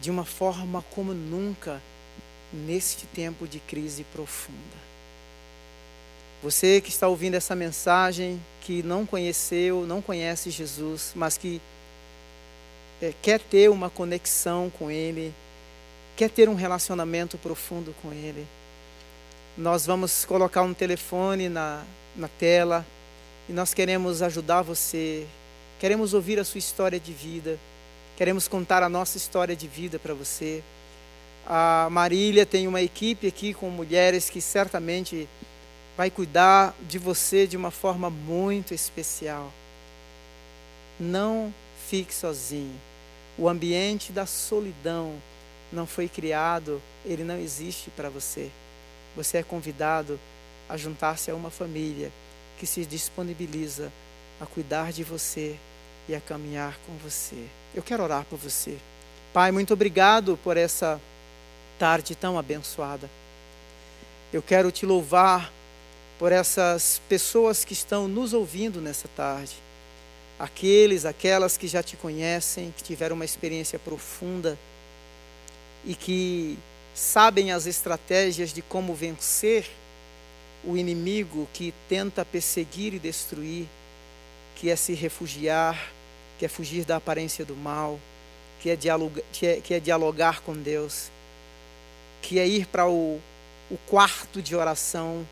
de 0.00 0.10
uma 0.10 0.24
forma 0.24 0.82
como 0.90 1.12
nunca 1.12 1.80
neste 2.52 3.06
tempo 3.06 3.46
de 3.46 3.60
crise 3.60 4.04
profunda. 4.04 4.90
Você 6.42 6.80
que 6.80 6.88
está 6.88 7.06
ouvindo 7.06 7.34
essa 7.34 7.54
mensagem, 7.54 8.40
que 8.62 8.82
não 8.82 9.04
conheceu, 9.04 9.86
não 9.86 10.00
conhece 10.00 10.50
Jesus, 10.50 11.12
mas 11.14 11.36
que 11.36 11.60
é, 13.00 13.12
quer 13.20 13.40
ter 13.40 13.68
uma 13.68 13.90
conexão 13.90 14.70
com 14.70 14.90
Ele, 14.90 15.34
quer 16.20 16.28
ter 16.28 16.50
um 16.50 16.54
relacionamento 16.54 17.38
profundo 17.38 17.94
com 18.02 18.12
Ele, 18.12 18.46
nós 19.56 19.86
vamos 19.86 20.26
colocar 20.26 20.60
um 20.60 20.74
telefone 20.74 21.48
na, 21.48 21.82
na 22.14 22.28
tela 22.28 22.84
e 23.48 23.54
nós 23.54 23.72
queremos 23.72 24.20
ajudar 24.20 24.60
você, 24.60 25.26
queremos 25.78 26.12
ouvir 26.12 26.38
a 26.38 26.44
sua 26.44 26.58
história 26.58 27.00
de 27.00 27.14
vida, 27.14 27.58
queremos 28.18 28.46
contar 28.46 28.82
a 28.82 28.88
nossa 28.90 29.16
história 29.16 29.56
de 29.56 29.66
vida 29.66 29.98
para 29.98 30.12
você. 30.12 30.62
A 31.46 31.88
Marília 31.90 32.44
tem 32.44 32.68
uma 32.68 32.82
equipe 32.82 33.26
aqui 33.26 33.54
com 33.54 33.70
mulheres 33.70 34.28
que 34.28 34.42
certamente 34.42 35.26
vai 35.96 36.10
cuidar 36.10 36.74
de 36.86 36.98
você 36.98 37.46
de 37.46 37.56
uma 37.56 37.70
forma 37.70 38.10
muito 38.10 38.74
especial. 38.74 39.50
Não 41.00 41.50
fique 41.88 42.14
sozinho. 42.14 42.78
O 43.38 43.48
ambiente 43.48 44.12
da 44.12 44.26
solidão 44.26 45.14
não 45.72 45.86
foi 45.86 46.08
criado, 46.08 46.80
ele 47.04 47.24
não 47.24 47.38
existe 47.38 47.90
para 47.90 48.08
você. 48.08 48.50
Você 49.16 49.38
é 49.38 49.42
convidado 49.42 50.18
a 50.68 50.76
juntar-se 50.76 51.30
a 51.30 51.34
uma 51.34 51.50
família 51.50 52.10
que 52.58 52.66
se 52.66 52.84
disponibiliza 52.84 53.92
a 54.40 54.46
cuidar 54.46 54.92
de 54.92 55.02
você 55.04 55.56
e 56.08 56.14
a 56.14 56.20
caminhar 56.20 56.78
com 56.86 56.96
você. 56.98 57.46
Eu 57.74 57.82
quero 57.82 58.02
orar 58.02 58.24
por 58.24 58.38
você. 58.38 58.76
Pai, 59.32 59.52
muito 59.52 59.72
obrigado 59.72 60.38
por 60.42 60.56
essa 60.56 61.00
tarde 61.78 62.14
tão 62.14 62.38
abençoada. 62.38 63.08
Eu 64.32 64.42
quero 64.42 64.70
te 64.70 64.84
louvar 64.86 65.52
por 66.18 66.32
essas 66.32 67.00
pessoas 67.08 67.64
que 67.64 67.72
estão 67.72 68.06
nos 68.06 68.32
ouvindo 68.32 68.80
nessa 68.80 69.08
tarde. 69.08 69.54
Aqueles, 70.38 71.04
aquelas 71.04 71.56
que 71.56 71.66
já 71.66 71.82
te 71.82 71.96
conhecem, 71.96 72.74
que 72.76 72.82
tiveram 72.82 73.16
uma 73.16 73.24
experiência 73.24 73.78
profunda 73.78 74.58
e 75.84 75.94
que 75.94 76.58
sabem 76.94 77.52
as 77.52 77.66
estratégias 77.66 78.52
de 78.52 78.62
como 78.62 78.94
vencer 78.94 79.68
o 80.64 80.76
inimigo 80.76 81.48
que 81.52 81.72
tenta 81.88 82.24
perseguir 82.24 82.94
e 82.94 82.98
destruir, 82.98 83.66
que 84.56 84.70
é 84.70 84.76
se 84.76 84.92
refugiar, 84.92 85.90
que 86.38 86.44
é 86.44 86.48
fugir 86.48 86.84
da 86.84 86.96
aparência 86.96 87.44
do 87.44 87.56
mal, 87.56 87.98
que 88.60 88.68
é 88.68 88.76
dialogar, 88.76 89.22
que 89.32 89.46
é, 89.46 89.60
que 89.60 89.74
é 89.74 89.80
dialogar 89.80 90.40
com 90.42 90.54
Deus, 90.54 91.10
que 92.20 92.38
é 92.38 92.46
ir 92.46 92.66
para 92.66 92.86
o, 92.86 93.20
o 93.70 93.78
quarto 93.88 94.42
de 94.42 94.54
oração 94.54 95.26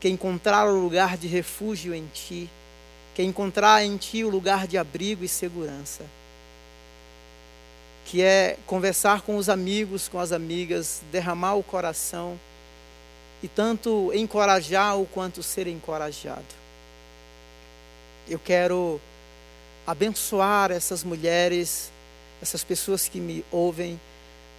que 0.00 0.08
encontrar 0.08 0.68
o 0.68 0.78
lugar 0.78 1.16
de 1.16 1.26
refúgio 1.26 1.94
em 1.94 2.06
ti, 2.12 2.50
que 3.14 3.22
encontrar 3.22 3.82
em 3.84 3.96
ti 3.96 4.22
o 4.24 4.28
lugar 4.28 4.66
de 4.66 4.76
abrigo 4.76 5.24
e 5.24 5.28
segurança, 5.28 6.04
que 8.06 8.22
é 8.22 8.56
conversar 8.66 9.22
com 9.22 9.36
os 9.36 9.48
amigos, 9.48 10.06
com 10.06 10.20
as 10.20 10.30
amigas, 10.30 11.02
derramar 11.10 11.56
o 11.56 11.62
coração 11.62 12.38
e 13.42 13.48
tanto 13.48 14.12
encorajar 14.14 14.96
o 14.96 15.06
quanto 15.06 15.42
ser 15.42 15.66
encorajado. 15.66 16.44
Eu 18.28 18.38
quero 18.38 19.00
abençoar 19.84 20.70
essas 20.70 21.02
mulheres, 21.02 21.90
essas 22.40 22.62
pessoas 22.62 23.08
que 23.08 23.18
me 23.18 23.44
ouvem, 23.50 24.00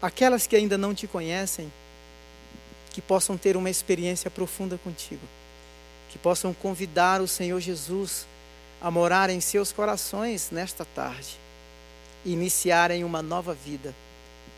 aquelas 0.02 0.46
que 0.46 0.56
ainda 0.56 0.78
não 0.78 0.94
te 0.94 1.08
conhecem 1.08 1.72
que 2.92 3.02
possam 3.02 3.38
ter 3.38 3.56
uma 3.56 3.70
experiência 3.70 4.30
profunda 4.30 4.78
contigo, 4.84 5.22
que 6.10 6.18
possam 6.18 6.54
convidar 6.54 7.22
o 7.22 7.28
Senhor 7.28 7.62
Jesus 7.62 8.28
a 8.82 8.92
morar 8.92 9.30
em 9.30 9.40
seus 9.40 9.72
corações 9.72 10.50
nesta 10.52 10.84
tarde 10.84 11.47
iniciarem 12.26 13.04
uma 13.04 13.22
nova 13.22 13.54
vida, 13.54 13.94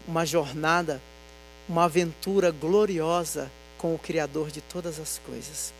uma 0.07 0.25
jornada, 0.25 1.01
uma 1.67 1.85
aventura 1.85 2.51
gloriosa 2.51 3.51
com 3.77 3.93
o 3.93 3.99
Criador 3.99 4.51
de 4.51 4.61
todas 4.61 4.99
as 4.99 5.19
coisas. 5.25 5.73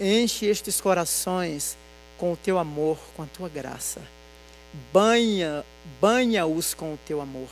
Enche 0.00 0.46
estes 0.46 0.80
corações 0.80 1.76
com 2.18 2.32
o 2.32 2.36
teu 2.36 2.58
amor, 2.58 2.98
com 3.16 3.22
a 3.22 3.26
tua 3.26 3.48
graça. 3.48 4.00
Banha, 4.92 5.64
banha-os 6.00 6.74
com 6.74 6.94
o 6.94 6.98
teu 7.06 7.20
amor 7.20 7.48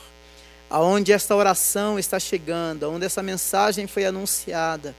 aonde 0.73 1.13
esta 1.13 1.35
oração 1.35 1.99
está 1.99 2.19
chegando, 2.19 2.83
aonde 2.83 3.05
essa 3.05 3.21
mensagem 3.21 3.85
foi 3.85 4.07
anunciada. 4.07 4.95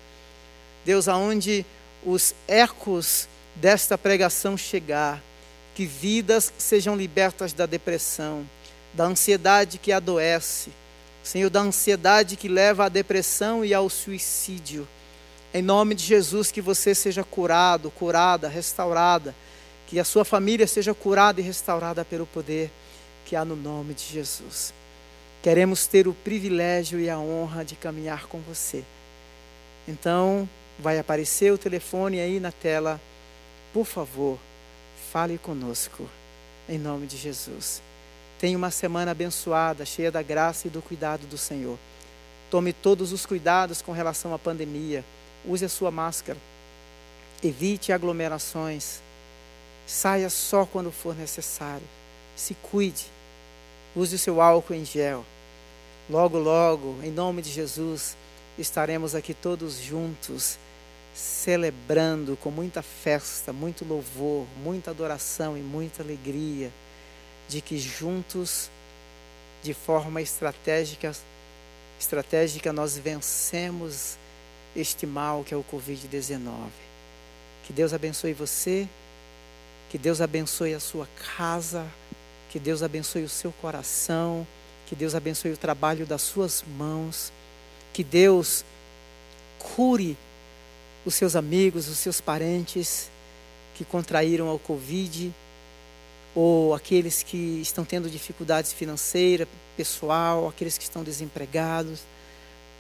Deus, 0.85 1.09
aonde 1.09 1.67
os 2.05 2.33
ecos 2.47 3.27
desta 3.57 3.99
pregação 3.99 4.57
chegar, 4.57 5.21
que 5.75 5.85
vidas 5.85 6.53
sejam 6.57 6.95
libertas 6.95 7.53
da 7.53 7.67
depressão, 7.67 8.49
da 8.95 9.05
ansiedade 9.05 9.79
que 9.79 9.93
adoece, 9.93 10.71
Senhor, 11.23 11.51
da 11.51 11.61
ansiedade 11.61 12.37
que 12.37 12.49
leva 12.49 12.85
à 12.85 12.89
depressão 12.89 13.65
e 13.65 13.73
ao 13.73 13.89
suicídio. 13.89 14.87
Em 15.53 15.63
nome 15.63 15.95
de 15.95 16.05
Jesus, 16.05 16.53
que 16.53 16.61
você 16.61 16.95
seja 16.95 17.25
curado, 17.25 17.91
curada, 17.91 18.49
restaurada, 18.49 19.35
que 19.87 19.99
a 19.99 20.05
sua 20.05 20.25
família 20.25 20.67
seja 20.67 20.93
curada 20.93 21.41
e 21.41 21.45
restaurada 21.45 22.05
pelo 22.05 22.27
poder 22.27 22.71
que 23.25 23.35
há 23.35 23.45
no 23.45 23.57
nome 23.57 23.95
de 23.95 24.05
Jesus. 24.05 24.75
Queremos 25.43 25.87
ter 25.87 26.07
o 26.07 26.13
privilégio 26.13 27.01
e 27.01 27.09
a 27.09 27.19
honra 27.19 27.65
de 27.65 27.75
caminhar 27.75 28.27
com 28.27 28.41
você. 28.41 28.85
Então, 29.87 30.49
vai 30.79 30.99
aparecer 30.99 31.53
o 31.53 31.59
telefone 31.59 32.21
aí 32.21 32.41
na 32.41 32.53
tela. 32.53 33.01
Por 33.73 33.87
favor, 33.87 34.39
fale 35.13 35.39
conosco, 35.39 36.09
em 36.69 36.79
nome 36.79 37.07
de 37.07 37.17
Jesus. 37.17 37.83
Tenha 38.45 38.59
uma 38.59 38.71
semana 38.71 39.13
abençoada, 39.13 39.87
cheia 39.87 40.13
da 40.13 40.21
graça 40.21 40.67
e 40.67 40.71
do 40.71 40.83
cuidado 40.83 41.27
do 41.27 41.39
Senhor. 41.39 41.79
Tome 42.51 42.75
todos 42.75 43.11
os 43.11 43.25
cuidados 43.25 43.81
com 43.81 43.91
relação 43.91 44.35
à 44.35 44.39
pandemia. 44.39 45.03
Use 45.47 45.65
a 45.65 45.69
sua 45.71 45.91
máscara. 45.91 46.39
Evite 47.43 47.91
aglomerações. 47.91 49.01
Saia 49.87 50.29
só 50.29 50.67
quando 50.67 50.93
for 50.93 51.17
necessário. 51.17 51.87
Se 52.37 52.55
cuide. 52.71 53.07
Use 53.97 54.15
o 54.15 54.19
seu 54.19 54.43
álcool 54.43 54.75
em 54.75 54.85
gel. 54.85 55.25
Logo, 56.11 56.37
logo, 56.39 56.99
em 57.03 57.11
nome 57.11 57.41
de 57.41 57.51
Jesus, 57.51 58.15
estaremos 58.59 59.15
aqui 59.15 59.33
todos 59.33 59.81
juntos, 59.81 60.59
celebrando 61.15 62.37
com 62.37 62.51
muita 62.51 62.83
festa, 62.83 63.55
muito 63.55 63.87
louvor, 63.87 64.47
muita 64.63 64.91
adoração 64.91 65.57
e 65.57 65.63
muita 65.63 66.03
alegria, 66.03 66.71
de 67.55 67.61
que 67.61 67.79
juntos, 67.79 68.71
de 69.63 69.73
forma 69.73 70.21
estratégica, 70.21 71.15
estratégica 71.99 72.73
nós 72.73 72.99
vencemos 72.99 74.19
este 74.77 75.07
mal 75.07 75.45
que 75.45 75.55
é 75.55 75.57
o 75.57 75.65
Covid-19. 75.65 76.69
Que 77.65 77.73
Deus 77.73 77.95
abençoe 77.95 78.33
você, 78.35 78.89
que 79.89 79.97
Deus 79.97 80.21
abençoe 80.21 80.75
a 80.75 80.81
sua 80.81 81.09
casa, 81.37 81.87
que 82.51 82.59
Deus 82.59 82.83
abençoe 82.83 83.23
o 83.23 83.29
seu 83.29 83.53
coração 83.53 84.47
que 84.87 84.95
Deus 84.95 85.15
abençoe 85.15 85.53
o 85.53 85.57
trabalho 85.57 86.07
das 86.07 86.23
suas 86.23 86.65
mãos. 86.77 87.33
Que 87.93 88.05
Deus 88.05 88.65
cure 89.59 90.17
os 91.05 91.15
seus 91.15 91.37
amigos, 91.37 91.89
os 91.89 91.99
seus 91.99 92.21
parentes 92.21 93.11
que 93.75 93.85
contraíram 93.85 94.49
ao 94.49 94.59
Covid, 94.59 95.33
ou 96.35 96.75
aqueles 96.75 97.23
que 97.23 97.61
estão 97.61 97.85
tendo 97.85 98.11
dificuldades 98.11 98.73
financeiras, 98.73 99.47
pessoal, 99.77 100.49
aqueles 100.49 100.77
que 100.77 100.85
estão 100.85 101.05
desempregados, 101.05 102.01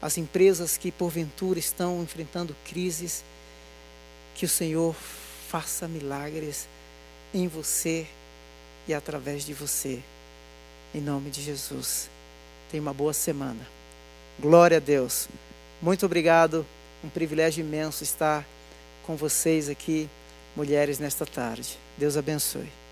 as 0.02 0.18
empresas 0.18 0.76
que 0.76 0.90
porventura 0.90 1.58
estão 1.58 2.02
enfrentando 2.02 2.54
crises. 2.64 3.24
Que 4.34 4.44
o 4.44 4.48
Senhor 4.48 4.94
faça 5.48 5.86
milagres 5.86 6.68
em 7.32 7.46
você 7.46 8.06
e 8.88 8.92
através 8.92 9.44
de 9.44 9.54
você. 9.54 10.00
Em 10.94 11.00
nome 11.00 11.30
de 11.30 11.40
Jesus. 11.40 12.10
Tenha 12.70 12.82
uma 12.82 12.92
boa 12.92 13.12
semana. 13.12 13.66
Glória 14.38 14.78
a 14.78 14.80
Deus. 14.80 15.28
Muito 15.80 16.04
obrigado. 16.04 16.66
Um 17.02 17.08
privilégio 17.08 17.64
imenso 17.64 18.02
estar 18.02 18.44
com 19.06 19.16
vocês 19.16 19.68
aqui, 19.68 20.08
mulheres, 20.56 20.98
nesta 20.98 21.24
tarde. 21.24 21.78
Deus 21.96 22.16
abençoe. 22.16 22.83